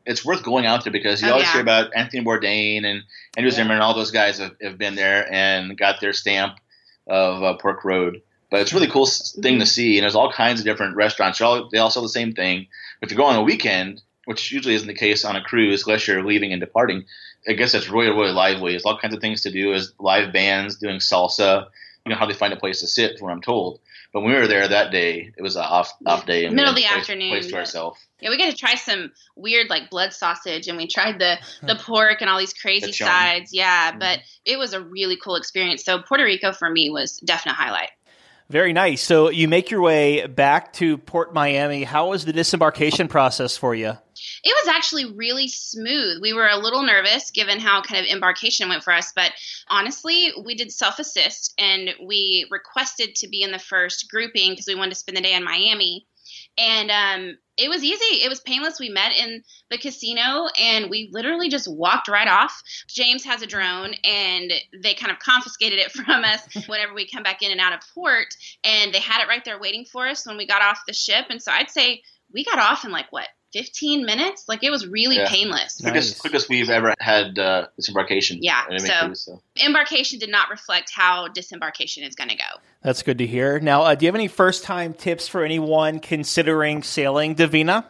It's 0.07 0.25
worth 0.25 0.41
going 0.41 0.65
out 0.65 0.83
there 0.83 0.91
because 0.91 1.21
you 1.21 1.27
Oh, 1.27 1.33
always 1.33 1.45
yeah. 1.45 1.53
hear 1.53 1.61
about 1.61 1.91
Anthony 1.95 2.23
Bourdain 2.23 2.83
and 2.83 3.03
Andrew 3.37 3.51
Zimmerman. 3.51 3.77
And 3.77 3.83
all 3.83 3.93
those 3.93 4.09
guys 4.09 4.39
have, 4.39 4.55
have 4.59 4.79
been 4.79 4.95
there 4.95 5.31
and 5.31 5.77
got 5.77 6.01
their 6.01 6.13
stamp 6.13 6.57
of 7.07 7.43
uh, 7.43 7.53
Pork 7.55 7.83
Road. 7.83 8.21
But 8.49 8.61
it's 8.61 8.71
a 8.71 8.75
really 8.75 8.89
cool 8.89 9.05
thing 9.05 9.59
to 9.59 9.65
see, 9.65 9.97
and 9.97 10.03
there's 10.03 10.15
all 10.15 10.31
kinds 10.31 10.59
of 10.59 10.65
different 10.65 10.95
restaurants. 10.95 11.39
They're 11.39 11.47
all, 11.47 11.69
they 11.71 11.77
all 11.77 11.89
sell 11.89 12.03
the 12.03 12.09
same 12.09 12.33
thing. 12.33 12.67
If 13.01 13.09
you 13.09 13.17
go 13.17 13.25
on 13.25 13.37
a 13.37 13.41
weekend, 13.41 14.01
which 14.25 14.51
usually 14.51 14.75
isn't 14.75 14.87
the 14.87 14.93
case 14.93 15.23
on 15.23 15.35
a 15.35 15.41
cruise, 15.41 15.85
unless 15.87 16.07
you're 16.07 16.23
leaving 16.23 16.51
and 16.51 16.59
departing, 16.59 17.05
I 17.47 17.53
guess 17.53 17.73
it's 17.73 17.89
really, 17.89 18.09
really 18.09 18.33
lively. 18.33 18.73
There's 18.73 18.83
all 18.83 18.97
kinds 18.97 19.15
of 19.15 19.21
things 19.21 19.41
to 19.43 19.51
do. 19.51 19.69
There's 19.71 19.93
live 19.99 20.33
bands 20.33 20.75
doing 20.75 20.99
salsa. 20.99 21.67
You 22.05 22.11
know 22.11 22.17
how 22.17 22.25
they 22.25 22.33
find 22.33 22.53
a 22.53 22.57
place 22.57 22.81
to 22.81 22.87
sit, 22.87 23.17
from 23.17 23.27
what 23.27 23.33
I'm 23.33 23.41
told. 23.41 23.79
But 24.13 24.21
when 24.21 24.33
we 24.33 24.37
were 24.37 24.47
there 24.47 24.67
that 24.67 24.91
day, 24.91 25.31
it 25.37 25.41
was 25.41 25.55
an 25.55 25.63
off 25.63 25.93
off 26.05 26.25
day, 26.25 26.45
and 26.45 26.55
Middle 26.55 26.71
of 26.71 26.75
the 26.75 26.83
a 26.83 26.87
place, 26.87 26.99
afternoon, 26.99 27.29
place 27.29 27.47
to 27.47 27.55
ourselves. 27.55 27.99
Yeah, 28.19 28.29
we 28.29 28.37
got 28.37 28.51
to 28.51 28.57
try 28.57 28.75
some 28.75 29.11
weird 29.37 29.69
like 29.69 29.89
blood 29.89 30.11
sausage, 30.11 30.67
and 30.67 30.77
we 30.77 30.87
tried 30.87 31.17
the 31.19 31.37
the 31.63 31.75
pork 31.75 32.19
and 32.19 32.29
all 32.29 32.37
these 32.37 32.53
crazy 32.53 32.87
The 32.87 32.93
sides. 32.93 33.53
Yeah, 33.53 33.91
mm-hmm. 33.91 33.99
but 33.99 34.19
it 34.43 34.59
was 34.59 34.73
a 34.73 34.81
really 34.81 35.15
cool 35.15 35.37
experience. 35.37 35.85
So 35.85 35.99
Puerto 35.99 36.25
Rico 36.25 36.51
for 36.51 36.69
me 36.69 36.89
was 36.89 37.17
definite 37.19 37.55
highlight. 37.55 37.89
Very 38.49 38.73
nice. 38.73 39.01
So 39.01 39.29
you 39.29 39.47
make 39.47 39.71
your 39.71 39.79
way 39.79 40.27
back 40.27 40.73
to 40.73 40.97
Port 40.97 41.33
Miami. 41.33 41.85
How 41.85 42.09
was 42.09 42.25
the 42.25 42.33
disembarkation 42.33 43.07
process 43.07 43.55
for 43.55 43.73
you? 43.73 43.97
It 44.43 44.55
was 44.63 44.73
actually 44.73 45.05
really 45.05 45.47
smooth. 45.47 46.21
We 46.21 46.33
were 46.33 46.47
a 46.47 46.57
little 46.57 46.83
nervous 46.83 47.31
given 47.31 47.59
how 47.59 47.81
kind 47.81 48.03
of 48.05 48.11
embarkation 48.11 48.69
went 48.69 48.83
for 48.83 48.93
us, 48.93 49.11
but 49.15 49.31
honestly, 49.67 50.31
we 50.43 50.55
did 50.55 50.71
self 50.71 50.99
assist 50.99 51.53
and 51.57 51.91
we 52.05 52.47
requested 52.49 53.15
to 53.15 53.27
be 53.27 53.43
in 53.43 53.51
the 53.51 53.59
first 53.59 54.09
grouping 54.09 54.51
because 54.51 54.67
we 54.67 54.75
wanted 54.75 54.91
to 54.91 54.99
spend 54.99 55.17
the 55.17 55.21
day 55.21 55.33
in 55.33 55.43
Miami. 55.43 56.07
And 56.57 56.91
um, 56.91 57.37
it 57.57 57.69
was 57.69 57.83
easy. 57.83 58.23
It 58.23 58.29
was 58.29 58.39
painless. 58.39 58.79
We 58.79 58.89
met 58.89 59.15
in 59.15 59.43
the 59.69 59.77
casino 59.77 60.47
and 60.59 60.89
we 60.89 61.09
literally 61.11 61.49
just 61.49 61.71
walked 61.71 62.07
right 62.07 62.27
off. 62.27 62.61
James 62.87 63.23
has 63.25 63.41
a 63.41 63.47
drone 63.47 63.93
and 64.03 64.51
they 64.81 64.93
kind 64.93 65.11
of 65.11 65.19
confiscated 65.19 65.79
it 65.79 65.91
from 65.91 66.23
us 66.23 66.41
whenever 66.67 66.93
we 66.93 67.07
come 67.07 67.23
back 67.23 67.41
in 67.41 67.51
and 67.51 67.61
out 67.61 67.73
of 67.73 67.81
port. 67.93 68.35
And 68.63 68.93
they 68.93 68.99
had 68.99 69.21
it 69.21 69.27
right 69.27 69.43
there 69.45 69.59
waiting 69.59 69.85
for 69.85 70.07
us 70.07 70.25
when 70.25 70.37
we 70.37 70.47
got 70.47 70.61
off 70.61 70.81
the 70.87 70.93
ship. 70.93 71.27
And 71.29 71.41
so 71.41 71.51
I'd 71.51 71.69
say 71.69 72.01
we 72.33 72.43
got 72.43 72.59
off 72.59 72.85
in 72.85 72.91
like 72.91 73.11
what, 73.11 73.27
15 73.53 74.05
minutes? 74.05 74.45
Like 74.47 74.63
it 74.63 74.69
was 74.69 74.87
really 74.87 75.17
Yeah. 75.17 75.27
painless. 75.29 75.79
Quickest, 75.81 76.19
quickest 76.19 76.49
we've 76.49 76.69
ever 76.69 76.93
had 76.99 77.37
uh, 77.37 77.67
disembarkation. 77.75 78.39
Yeah, 78.41 78.63
so- 78.77 78.99
cruise, 79.05 79.21
so. 79.21 79.41
Embarkation 79.63 80.19
did 80.19 80.29
not 80.29 80.49
reflect 80.49 80.91
how 80.93 81.27
disembarkation 81.27 82.03
is 82.03 82.15
going 82.15 82.29
to 82.29 82.35
go. 82.35 82.43
That's 82.83 83.03
good 83.03 83.17
to 83.19 83.27
hear. 83.27 83.59
Now, 83.59 83.83
uh, 83.83 83.95
do 83.95 84.05
you 84.05 84.07
have 84.07 84.15
any 84.15 84.27
first 84.27 84.63
time 84.63 84.93
tips 84.93 85.27
for 85.27 85.43
anyone 85.43 85.99
considering 85.99 86.83
sailing 86.83 87.35
Divina? 87.35 87.85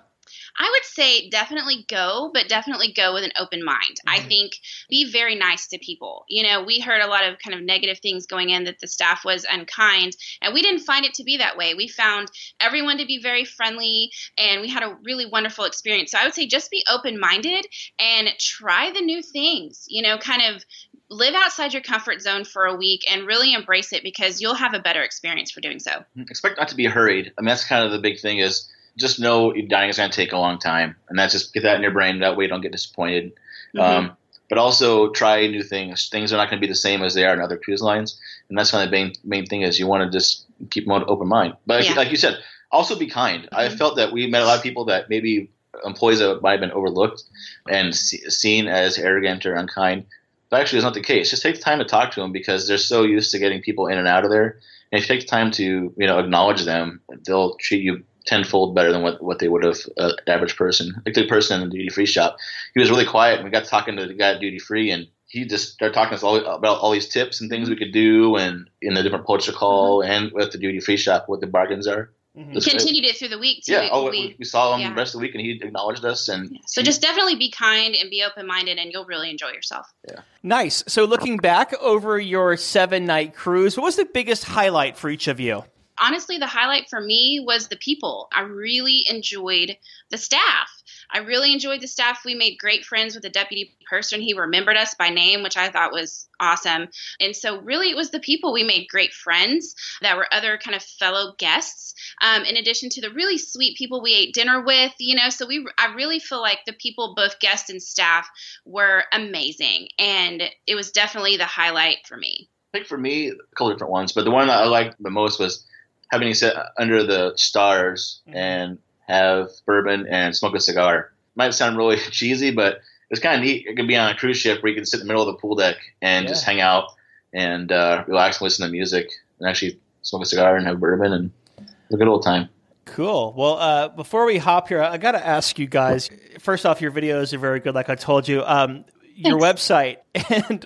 I 0.57 0.69
would 0.69 0.83
say 0.83 1.29
definitely 1.29 1.85
go, 1.87 2.29
but 2.33 2.49
definitely 2.49 2.93
go 2.93 3.13
with 3.13 3.23
an 3.23 3.31
open 3.39 3.63
mind. 3.63 3.97
I 4.07 4.19
mm-hmm. 4.19 4.27
think 4.27 4.51
be 4.89 5.11
very 5.11 5.35
nice 5.35 5.67
to 5.67 5.79
people. 5.79 6.25
You 6.29 6.43
know, 6.43 6.63
we 6.63 6.79
heard 6.79 7.01
a 7.01 7.07
lot 7.07 7.25
of 7.25 7.39
kind 7.39 7.55
of 7.55 7.63
negative 7.63 7.99
things 7.99 8.25
going 8.25 8.49
in 8.49 8.65
that 8.65 8.79
the 8.79 8.87
staff 8.87 9.23
was 9.25 9.45
unkind, 9.49 10.15
and 10.41 10.53
we 10.53 10.61
didn't 10.61 10.81
find 10.81 11.05
it 11.05 11.13
to 11.15 11.23
be 11.23 11.37
that 11.37 11.57
way. 11.57 11.73
We 11.73 11.87
found 11.87 12.29
everyone 12.59 12.97
to 12.97 13.05
be 13.05 13.19
very 13.21 13.45
friendly, 13.45 14.11
and 14.37 14.61
we 14.61 14.69
had 14.69 14.83
a 14.83 14.97
really 15.03 15.25
wonderful 15.25 15.65
experience. 15.65 16.11
So 16.11 16.19
I 16.19 16.25
would 16.25 16.33
say 16.33 16.47
just 16.47 16.71
be 16.71 16.83
open 16.91 17.19
minded 17.19 17.65
and 17.99 18.29
try 18.39 18.91
the 18.91 19.01
new 19.01 19.21
things. 19.21 19.85
You 19.87 20.01
know, 20.01 20.17
kind 20.17 20.41
of 20.55 20.63
live 21.09 21.35
outside 21.35 21.73
your 21.73 21.81
comfort 21.81 22.21
zone 22.21 22.45
for 22.45 22.65
a 22.65 22.75
week 22.75 23.05
and 23.11 23.27
really 23.27 23.53
embrace 23.53 23.91
it 23.91 24.01
because 24.01 24.39
you'll 24.39 24.55
have 24.55 24.73
a 24.73 24.79
better 24.79 25.01
experience 25.01 25.51
for 25.51 25.59
doing 25.59 25.79
so. 25.79 25.91
Mm-hmm. 25.91 26.21
Expect 26.21 26.57
not 26.57 26.69
to 26.69 26.75
be 26.75 26.85
hurried. 26.85 27.33
I 27.37 27.41
mean, 27.41 27.47
that's 27.47 27.65
kind 27.65 27.85
of 27.85 27.91
the 27.91 27.99
big 27.99 28.19
thing 28.19 28.39
is 28.39 28.69
just 28.97 29.19
know 29.19 29.53
dining 29.53 29.89
is 29.89 29.97
going 29.97 30.09
to 30.09 30.15
take 30.15 30.33
a 30.33 30.37
long 30.37 30.59
time, 30.59 30.95
and 31.09 31.17
that's 31.17 31.33
just 31.33 31.53
get 31.53 31.63
that 31.63 31.75
in 31.75 31.81
your 31.81 31.91
brain. 31.91 32.19
That 32.19 32.37
way, 32.37 32.45
you 32.45 32.49
don't 32.49 32.61
get 32.61 32.71
disappointed. 32.71 33.31
Mhm. 33.75 33.81
Um, 33.81 34.17
but 34.49 34.57
also 34.57 35.09
try 35.11 35.47
new 35.47 35.63
things. 35.63 36.09
Things 36.09 36.33
are 36.33 36.37
not 36.37 36.49
going 36.49 36.59
to 36.61 36.65
be 36.67 36.71
the 36.71 36.75
same 36.75 37.01
as 37.03 37.13
they 37.13 37.25
are 37.25 37.33
in 37.33 37.39
other 37.39 37.57
cruise 37.57 37.81
lines, 37.81 38.19
and 38.49 38.57
that's 38.57 38.71
kind 38.71 38.83
of 38.83 38.91
the 38.91 38.97
main 38.97 39.13
main 39.23 39.45
thing 39.45 39.61
is 39.61 39.79
you 39.79 39.87
want 39.87 40.03
to 40.03 40.17
just 40.17 40.45
keep 40.69 40.87
an 40.87 41.03
open 41.07 41.27
mind. 41.27 41.53
But 41.65 41.79
like, 41.79 41.89
Yeah. 41.89 41.95
like 41.95 42.11
you 42.11 42.17
said, 42.17 42.37
also 42.71 42.97
be 42.97 43.07
kind. 43.07 43.47
I 43.53 43.69
felt 43.69 43.95
that 43.95 44.11
we 44.11 44.27
met 44.27 44.41
a 44.41 44.45
lot 44.45 44.57
of 44.57 44.63
people 44.63 44.85
that 44.85 45.09
maybe 45.09 45.49
employees 45.85 46.19
that 46.19 46.41
might 46.41 46.51
have 46.51 46.59
been 46.59 46.71
overlooked 46.71 47.23
and 47.69 47.95
see, 47.95 48.17
seen 48.29 48.67
as 48.67 48.97
arrogant 48.97 49.45
or 49.45 49.55
unkind. 49.55 50.05
But 50.49 50.59
actually, 50.59 50.79
it's 50.79 50.83
not 50.83 50.93
the 50.95 51.01
case. 51.01 51.29
Just 51.29 51.43
take 51.43 51.55
the 51.55 51.61
time 51.61 51.79
to 51.79 51.85
talk 51.85 52.11
to 52.11 52.19
them 52.19 52.33
because 52.33 52.67
they're 52.67 52.77
so 52.77 53.03
used 53.03 53.31
to 53.31 53.39
getting 53.39 53.61
people 53.61 53.87
in 53.87 53.97
and 53.97 54.07
out 54.07 54.25
of 54.25 54.31
there. 54.31 54.59
And 54.91 55.01
if 55.01 55.07
you 55.09 55.15
take 55.15 55.21
the 55.21 55.27
time 55.31 55.49
to 55.51 55.63
you 55.95 56.07
know 56.07 56.19
acknowledge 56.19 56.65
them, 56.65 56.99
they'll 57.25 57.55
treat 57.55 57.81
you 57.83 58.03
tenfold 58.25 58.75
better 58.75 58.91
than 58.91 59.01
what, 59.01 59.21
what 59.21 59.39
they 59.39 59.47
would 59.47 59.63
have 59.63 59.77
uh, 59.97 60.13
average 60.27 60.55
person. 60.55 61.01
Like 61.05 61.15
the 61.15 61.27
person 61.27 61.61
in 61.61 61.69
the 61.69 61.75
duty 61.75 61.89
free 61.89 62.05
shop, 62.05 62.37
he 62.73 62.79
was 62.79 62.89
really 62.89 63.05
quiet. 63.05 63.35
And 63.35 63.45
we 63.45 63.51
got 63.51 63.65
talking 63.65 63.97
to 63.97 64.05
the 64.05 64.13
guy 64.13 64.33
at 64.33 64.39
duty 64.39 64.59
free, 64.59 64.91
and 64.91 65.07
he 65.27 65.45
just 65.45 65.73
started 65.73 65.93
talking 65.93 66.11
to 66.11 66.15
us 66.15 66.23
all 66.23 66.37
about 66.37 66.79
all 66.79 66.91
these 66.91 67.07
tips 67.07 67.41
and 67.41 67.49
things 67.49 67.69
we 67.69 67.75
could 67.75 67.93
do, 67.93 68.35
and 68.35 68.69
in 68.81 68.93
the 68.93 69.03
different 69.03 69.25
ports 69.25 69.45
to 69.45 69.53
call, 69.53 70.01
and 70.01 70.31
with 70.31 70.51
the 70.51 70.57
duty 70.57 70.79
free 70.79 70.97
shop, 70.97 71.25
what 71.27 71.41
the 71.41 71.47
bargains 71.47 71.87
are. 71.87 72.11
Just- 72.53 72.69
Continued 72.69 73.03
it 73.03 73.17
through 73.17 73.27
the 73.27 73.39
week 73.39 73.65
too. 73.65 73.73
yeah, 73.73 73.89
oh, 73.91 74.05
we, 74.05 74.09
we, 74.11 74.35
we 74.39 74.45
saw 74.45 74.73
him 74.73 74.81
yeah. 74.81 74.89
the 74.89 74.95
rest 74.95 75.13
of 75.13 75.19
the 75.19 75.25
week, 75.25 75.35
and 75.35 75.41
he 75.41 75.51
acknowledged 75.61 76.05
us, 76.05 76.29
and 76.29 76.57
so 76.65 76.81
just 76.81 77.01
definitely 77.01 77.35
be 77.35 77.51
kind 77.51 77.93
and 77.93 78.09
be 78.09 78.23
open 78.23 78.47
minded, 78.47 78.77
and 78.77 78.89
you'll 78.93 79.03
really 79.03 79.29
enjoy 79.29 79.49
yourself. 79.49 79.85
Yeah, 80.07 80.21
nice. 80.41 80.81
So 80.87 81.03
looking 81.03 81.35
back 81.35 81.73
over 81.81 82.17
your 82.17 82.55
seven 82.55 83.05
night 83.05 83.35
cruise, 83.35 83.75
what 83.75 83.83
was 83.83 83.97
the 83.97 84.05
biggest 84.05 84.45
highlight 84.45 84.95
for 84.95 85.09
each 85.09 85.27
of 85.27 85.41
you? 85.41 85.65
Honestly, 86.01 86.37
the 86.37 86.47
highlight 86.47 86.89
for 86.89 86.99
me 86.99 87.41
was 87.45 87.67
the 87.67 87.77
people. 87.77 88.27
I 88.33 88.41
really 88.41 89.05
enjoyed 89.07 89.77
the 90.09 90.17
staff. 90.17 90.69
I 91.13 91.19
really 91.19 91.53
enjoyed 91.53 91.81
the 91.81 91.87
staff. 91.87 92.23
We 92.25 92.35
made 92.35 92.57
great 92.57 92.85
friends 92.85 93.13
with 93.13 93.23
the 93.23 93.29
deputy 93.29 93.75
person. 93.89 94.21
He 94.21 94.33
remembered 94.33 94.77
us 94.77 94.95
by 94.95 95.09
name, 95.09 95.43
which 95.43 95.57
I 95.57 95.69
thought 95.69 95.91
was 95.91 96.27
awesome. 96.39 96.87
And 97.19 97.35
so, 97.35 97.61
really, 97.61 97.89
it 97.89 97.95
was 97.95 98.09
the 98.09 98.19
people. 98.19 98.53
We 98.53 98.63
made 98.63 98.87
great 98.87 99.13
friends 99.13 99.75
that 100.01 100.17
were 100.17 100.33
other 100.33 100.57
kind 100.57 100.75
of 100.75 100.81
fellow 100.81 101.33
guests. 101.37 101.93
Um, 102.21 102.43
in 102.43 102.57
addition 102.57 102.89
to 102.91 103.01
the 103.01 103.11
really 103.11 103.37
sweet 103.37 103.77
people 103.77 104.01
we 104.01 104.13
ate 104.13 104.33
dinner 104.33 104.63
with, 104.63 104.93
you 104.99 105.15
know, 105.15 105.29
so 105.29 105.45
we, 105.45 105.65
I 105.77 105.93
really 105.93 106.19
feel 106.19 106.41
like 106.41 106.59
the 106.65 106.73
people, 106.73 107.13
both 107.15 107.39
guests 107.39 107.69
and 107.69 107.81
staff, 107.81 108.27
were 108.65 109.03
amazing, 109.11 109.89
and 109.99 110.43
it 110.65 110.75
was 110.75 110.91
definitely 110.91 111.37
the 111.37 111.45
highlight 111.45 111.97
for 112.07 112.17
me. 112.17 112.49
I 112.73 112.77
think 112.77 112.87
for 112.87 112.97
me, 112.97 113.29
a 113.29 113.33
couple 113.55 113.71
different 113.71 113.91
ones, 113.91 114.13
but 114.13 114.23
the 114.23 114.31
one 114.31 114.47
that 114.47 114.61
I 114.61 114.65
liked 114.65 114.95
the 115.01 115.09
most 115.09 115.39
was 115.39 115.65
having 116.11 116.27
to 116.27 116.35
sit 116.35 116.53
under 116.77 117.03
the 117.03 117.33
stars 117.37 118.21
and 118.27 118.77
have 119.07 119.49
bourbon 119.65 120.05
and 120.07 120.35
smoke 120.35 120.53
a 120.55 120.59
cigar. 120.59 121.11
Might 121.35 121.53
sound 121.53 121.77
really 121.77 121.97
cheesy, 122.11 122.51
but 122.51 122.81
it's 123.09 123.21
kind 123.21 123.35
of 123.35 123.41
neat. 123.41 123.65
It 123.65 123.75
can 123.75 123.87
be 123.87 123.95
on 123.97 124.11
a 124.11 124.15
cruise 124.15 124.37
ship 124.37 124.61
where 124.61 124.69
you 124.69 124.75
can 124.75 124.85
sit 124.85 124.99
in 124.99 125.07
the 125.07 125.13
middle 125.13 125.27
of 125.27 125.33
the 125.33 125.39
pool 125.39 125.55
deck 125.55 125.77
and 126.01 126.27
just 126.27 126.43
hang 126.43 126.61
out 126.61 126.89
and 127.33 127.71
uh, 127.71 128.03
relax 128.07 128.37
and 128.37 128.45
listen 128.45 128.65
to 128.65 128.71
music 128.71 129.09
and 129.39 129.49
actually 129.49 129.79
smoke 130.01 130.23
a 130.23 130.25
cigar 130.25 130.55
and 130.55 130.67
have 130.67 130.79
bourbon 130.79 131.13
and 131.13 131.31
have 131.57 131.69
a 131.91 131.97
good 131.97 132.07
old 132.07 132.23
time. 132.23 132.49
Cool. 132.85 133.33
Well, 133.37 133.57
uh, 133.57 133.89
before 133.89 134.25
we 134.25 134.37
hop 134.37 134.67
here, 134.67 134.81
I 134.81 134.97
got 134.97 135.13
to 135.13 135.25
ask 135.25 135.57
you 135.57 135.67
guys. 135.67 136.09
First 136.39 136.65
off, 136.65 136.81
your 136.81 136.91
videos 136.91 137.31
are 137.33 137.37
very 137.37 137.59
good, 137.61 137.75
like 137.75 137.89
I 137.89 137.95
told 137.95 138.27
you. 138.27 138.43
Um, 138.43 138.83
your 139.15 139.39
website, 139.39 139.97
and 140.29 140.65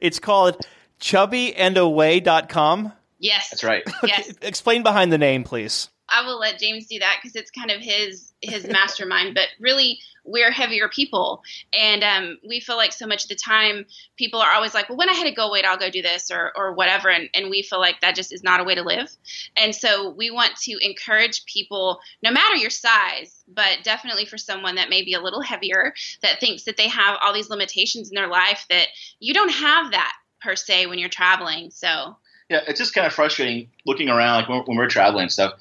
it's 0.00 0.18
called 0.18 0.66
chubbyandaway.com. 1.00 2.92
Yes, 3.18 3.50
That's 3.50 3.64
right. 3.64 3.82
Yes. 4.04 4.32
Explain 4.42 4.82
behind 4.82 5.12
the 5.12 5.18
name, 5.18 5.44
please. 5.44 5.88
I 6.08 6.24
will 6.26 6.38
let 6.38 6.58
James 6.58 6.86
do 6.86 6.98
that 6.98 7.18
because 7.20 7.34
it's 7.34 7.50
kind 7.50 7.70
of 7.70 7.80
his 7.80 8.32
his 8.40 8.66
mastermind. 8.70 9.34
But 9.34 9.46
really, 9.58 9.98
we're 10.24 10.50
heavier 10.50 10.88
people, 10.88 11.42
and 11.72 12.04
um, 12.04 12.38
we 12.46 12.60
feel 12.60 12.76
like 12.76 12.92
so 12.92 13.06
much 13.06 13.24
of 13.24 13.28
the 13.28 13.34
time 13.34 13.86
people 14.16 14.40
are 14.40 14.52
always 14.52 14.74
like, 14.74 14.88
"Well, 14.88 14.98
when 14.98 15.08
I 15.08 15.14
had 15.14 15.26
a 15.26 15.34
goal 15.34 15.50
weight, 15.50 15.64
I'll 15.64 15.78
go 15.78 15.90
do 15.90 16.02
this 16.02 16.30
or 16.30 16.52
or 16.56 16.74
whatever," 16.74 17.08
and, 17.08 17.28
and 17.34 17.50
we 17.50 17.62
feel 17.62 17.80
like 17.80 18.00
that 18.00 18.14
just 18.14 18.32
is 18.32 18.42
not 18.42 18.60
a 18.60 18.64
way 18.64 18.74
to 18.74 18.82
live. 18.82 19.10
And 19.56 19.74
so 19.74 20.10
we 20.10 20.30
want 20.30 20.56
to 20.64 20.76
encourage 20.82 21.46
people, 21.46 22.00
no 22.22 22.30
matter 22.30 22.56
your 22.56 22.70
size, 22.70 23.42
but 23.48 23.78
definitely 23.82 24.26
for 24.26 24.38
someone 24.38 24.74
that 24.74 24.90
may 24.90 25.02
be 25.02 25.14
a 25.14 25.20
little 25.20 25.40
heavier, 25.40 25.94
that 26.22 26.40
thinks 26.40 26.64
that 26.64 26.76
they 26.76 26.88
have 26.88 27.18
all 27.22 27.32
these 27.32 27.50
limitations 27.50 28.10
in 28.10 28.14
their 28.14 28.28
life 28.28 28.66
that 28.68 28.88
you 29.20 29.32
don't 29.32 29.52
have 29.52 29.92
that 29.92 30.12
per 30.42 30.54
se 30.54 30.86
when 30.86 30.98
you're 30.98 31.08
traveling. 31.08 31.70
So 31.70 32.16
Yeah, 32.48 32.60
it's 32.68 32.78
just 32.78 32.94
kind 32.94 33.06
of 33.06 33.12
frustrating 33.12 33.70
looking 33.86 34.08
around, 34.08 34.42
like 34.42 34.48
when, 34.48 34.60
when 34.60 34.76
we're 34.76 34.88
traveling 34.88 35.22
and 35.22 35.32
stuff. 35.32 35.54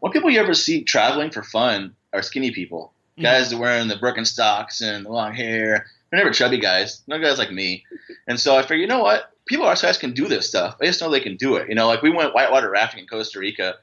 What 0.00 0.12
people 0.12 0.30
you 0.30 0.40
ever 0.40 0.54
see 0.54 0.84
traveling 0.84 1.30
for 1.30 1.42
fun 1.42 1.96
are 2.12 2.22
skinny 2.22 2.50
people. 2.50 2.92
Mm-hmm. 3.12 3.22
Guys 3.22 3.50
that 3.50 3.56
are 3.56 3.60
wearing 3.60 3.88
the 3.88 3.94
Birkenstocks 3.94 4.82
and 4.82 5.06
the 5.06 5.10
long 5.10 5.34
hair. 5.34 5.86
They're 6.10 6.18
never 6.18 6.32
chubby 6.32 6.58
guys. 6.58 7.02
No 7.06 7.18
guys 7.18 7.38
like 7.38 7.50
me. 7.50 7.84
And 8.28 8.38
so 8.38 8.56
I 8.56 8.62
figured, 8.62 8.80
you 8.80 8.86
know 8.86 9.02
what? 9.02 9.32
People 9.46 9.66
our 9.66 9.76
size 9.76 9.98
can 9.98 10.12
do 10.12 10.28
this 10.28 10.48
stuff. 10.48 10.78
They 10.78 10.86
just 10.86 11.00
know 11.00 11.10
they 11.10 11.20
can 11.20 11.36
do 11.36 11.56
it. 11.56 11.68
You 11.68 11.74
know, 11.74 11.86
like 11.86 12.02
we 12.02 12.10
went 12.10 12.34
whitewater 12.34 12.70
rafting 12.70 13.00
in 13.00 13.06
Costa 13.06 13.38
Rica, 13.38 13.76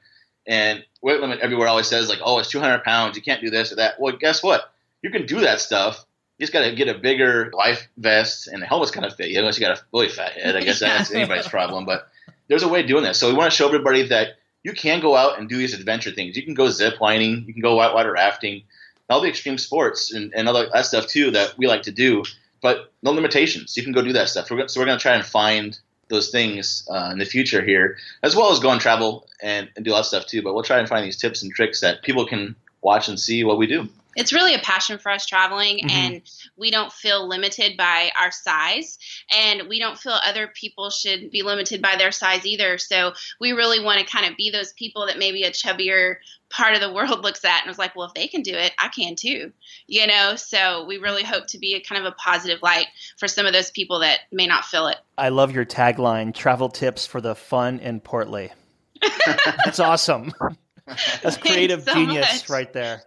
and 0.46 0.84
weight 1.02 1.22
limit 1.22 1.40
everywhere 1.40 1.68
always 1.68 1.88
says 1.88 2.10
like, 2.10 2.20
oh, 2.24 2.40
it's 2.40 2.50
200 2.50 2.84
pounds. 2.84 3.16
You 3.16 3.24
can't 3.24 3.42
do 3.42 3.50
this 3.50 3.72
or 3.72 3.76
that. 3.76 4.00
Well, 4.00 4.16
guess 4.18 4.44
what? 4.44 4.74
You 5.02 5.10
can 5.10 5.26
do 5.26 5.42
that 5.42 5.62
stuff. 5.62 6.06
You 6.38 6.44
just 6.44 6.54
got 6.54 6.64
to 6.64 6.76
get 6.76 6.90
a 6.90 6.98
bigger 6.98 7.52
life 7.54 7.88
vest 7.98 8.48
and 8.48 8.62
the 8.62 8.66
helmet's 8.66 8.92
kind 8.92 9.06
of 9.06 9.16
fit 9.16 9.30
you, 9.30 9.40
unless 9.40 9.58
you 9.58 9.66
got 9.66 9.78
a 9.78 9.82
really 9.94 10.10
fat 10.10 10.34
head. 10.34 10.56
I 10.56 10.62
guess 10.62 10.80
that's 10.80 11.12
anybody's 11.12 11.48
problem. 11.50 11.86
But 11.86 12.08
there's 12.48 12.64
a 12.64 12.68
way 12.68 12.82
of 12.82 12.88
doing 12.88 13.04
this. 13.04 13.20
So 13.20 13.30
we 13.30 13.36
want 13.36 13.52
to 13.52 13.56
show 13.56 13.68
everybody 13.68 14.08
that 14.08 14.38
you 14.64 14.74
can 14.74 15.00
go 15.02 15.16
out 15.16 15.40
and 15.40 15.50
do 15.50 15.58
these 15.58 15.74
adventure 15.74 16.12
things. 16.12 16.36
You 16.36 16.44
can 16.44 16.54
go 16.54 16.70
zip 16.70 17.02
lining, 17.02 17.46
you 17.46 17.54
can 17.54 17.62
go 17.62 17.76
whitewater 17.76 18.14
rafting, 18.14 18.64
all 19.10 19.22
the 19.22 19.30
extreme 19.30 19.58
sports 19.58 20.14
and, 20.14 20.34
and 20.34 20.48
all 20.48 20.54
that 20.54 20.86
stuff 20.86 21.08
too 21.08 21.32
that 21.32 21.58
we 21.58 21.68
like 21.68 21.84
to 21.84 21.92
do, 21.92 22.24
but 22.62 22.92
no 23.02 23.12
limitations. 23.12 23.76
You 23.76 23.84
can 23.84 23.92
go 23.92 24.02
do 24.02 24.14
that 24.14 24.30
stuff. 24.30 24.48
So 24.48 24.56
we're 24.56 24.86
going 24.86 24.98
to 24.98 25.02
try 25.02 25.16
and 25.16 25.26
find 25.26 25.78
those 26.08 26.30
things 26.30 26.88
uh, 26.90 27.10
in 27.12 27.18
the 27.18 27.26
future 27.26 27.64
here, 27.64 27.98
as 28.24 28.36
well 28.36 28.52
as 28.52 28.60
go 28.60 28.72
and 28.72 28.80
travel 28.80 29.28
and, 29.42 29.70
and 29.76 29.84
do 29.84 29.92
a 29.92 29.94
lot 29.94 30.02
of 30.02 30.06
stuff 30.06 30.26
too. 30.26 30.42
But 30.42 30.54
we'll 30.54 30.64
try 30.64 30.80
and 30.80 30.88
find 30.88 31.06
these 31.06 31.18
tips 31.18 31.44
and 31.44 31.52
tricks 31.52 31.82
that 31.82 32.04
people 32.04 32.26
can 32.26 32.56
watch 32.82 33.08
and 33.08 33.20
see 33.20 33.44
what 33.44 33.58
we 33.58 33.68
do. 33.68 33.90
It's 34.16 34.32
really 34.34 34.54
a 34.54 34.60
passion 34.60 34.98
for 34.98 35.12
us 35.12 35.26
traveling 35.26 35.80
Mhm. 35.80 35.92
and 35.92 36.22
we 36.58 36.72
don't 36.72 36.92
feel 36.94 37.28
limited 37.28 37.78
by 37.78 38.12
our 38.20 38.32
size 38.32 38.98
and 39.32 39.68
we 39.68 39.80
don't 39.80 39.98
feel 40.00 40.14
other 40.14 40.48
people 40.48 40.90
should 40.90 41.32
be 41.32 41.42
limited 41.42 41.82
by 41.82 41.96
their 41.98 42.12
size 42.12 42.46
either 42.46 42.78
so 42.78 43.14
we 43.40 43.52
really 43.54 43.80
want 43.80 44.00
to 44.00 44.06
kind 44.06 44.26
of 44.30 44.38
be 44.38 44.50
those 44.52 44.74
people 44.74 45.08
that 45.08 45.18
maybe 45.18 45.44
a 45.44 45.52
chubbier 45.52 46.16
part 46.50 46.76
of 46.76 46.82
the 46.82 46.94
world 46.94 47.24
looks 47.24 47.44
at 47.44 47.62
and 47.62 47.68
was 47.68 47.78
like 47.80 47.96
well 47.96 48.08
if 48.08 48.14
they 48.14 48.28
can 48.28 48.42
do 48.44 48.54
it 48.54 48.72
i 48.80 48.88
can 48.90 49.16
too 49.16 49.52
you 49.88 50.06
know 50.06 50.36
so 50.36 50.86
we 50.86 50.98
really 50.98 51.24
hope 51.24 51.48
to 51.48 51.58
be 51.58 51.74
a 51.74 51.82
kind 51.82 52.06
of 52.06 52.12
a 52.12 52.16
positive 52.16 52.60
light 52.62 52.88
for 53.18 53.28
some 53.28 53.46
of 53.46 53.54
those 53.54 53.72
people 53.72 54.00
that 54.00 54.20
may 54.32 54.46
not 54.48 54.66
feel 54.66 54.88
it 54.88 54.98
I 55.16 55.30
love 55.30 55.54
your 55.54 55.64
tagline 55.66 56.34
travel 56.34 56.70
tips 56.70 57.06
for 57.06 57.22
the 57.22 57.36
fun 57.36 57.80
and 57.82 58.04
Portly. 58.04 58.52
That's 59.64 59.80
awesome. 59.80 60.34
That's 61.22 61.38
creative 61.38 61.84
so 61.84 61.94
genius 61.94 62.42
much. 62.42 62.50
right 62.50 62.74
there. 62.74 63.04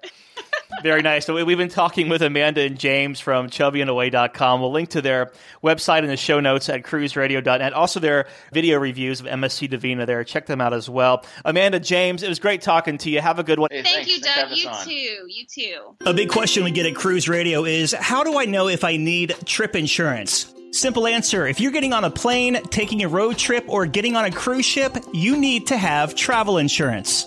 Very 0.83 1.02
nice. 1.02 1.24
So 1.26 1.35
we- 1.35 1.42
we've 1.42 1.57
been 1.59 1.68
talking 1.68 2.09
with 2.09 2.22
Amanda 2.22 2.61
and 2.62 2.79
James 2.79 3.20
from 3.20 3.48
chubbyandaway.com. 3.48 4.61
We'll 4.61 4.72
link 4.72 4.90
to 4.90 5.00
their 5.02 5.33
website 5.62 6.00
in 6.00 6.09
the 6.09 6.16
show 6.16 6.40
notes 6.40 6.68
at 6.68 6.83
cruiseradio.net. 6.83 7.72
Also, 7.72 8.00
their 8.00 8.26
video 8.52 8.79
reviews 8.79 9.20
of 9.20 9.26
MSC 9.26 9.68
Divina 9.68 10.07
there. 10.07 10.22
Check 10.24 10.46
them 10.46 10.61
out 10.61 10.72
as 10.74 10.88
well. 10.90 11.24
Amanda, 11.44 11.81
James, 11.81 12.22
it 12.22 12.29
was 12.29 12.38
great 12.38 12.62
talking 12.62 12.98
to 12.98 13.11
you. 13.11 13.20
Have 13.20 13.38
a 13.38 13.42
good 13.44 13.59
one. 13.59 13.68
thank 13.70 14.09
you 14.09 14.20
doug 14.20 14.50
you 14.50 14.68
too 14.85 15.26
you 15.29 15.44
too 15.46 15.96
A 16.05 16.12
big 16.14 16.29
question 16.29 16.64
we 16.64 16.70
get 16.70 16.87
at 16.87 16.94
Cruise 16.94 17.29
Radio 17.29 17.64
is 17.64 17.92
how 17.92 18.24
do 18.24 18.38
I 18.38 18.44
know 18.44 18.68
if 18.68 18.85
I 18.85 18.96
need 18.96 19.35
trip 19.44 19.76
insurance? 19.76 20.52
Simple 20.72 21.07
answer 21.07 21.46
if 21.46 21.61
you're 21.61 21.72
getting 21.72 21.92
on 21.92 22.05
a 22.05 22.11
plane, 22.11 22.61
taking 22.70 23.02
a 23.02 23.09
road 23.09 23.38
trip, 23.38 23.64
or 23.68 23.87
getting 23.87 24.14
on 24.16 24.24
a 24.24 24.31
cruise 24.31 24.64
ship, 24.66 24.96
you 25.14 25.37
need 25.38 25.68
to 25.68 25.76
have 25.76 26.14
travel 26.14 26.59
insurance. 26.59 27.26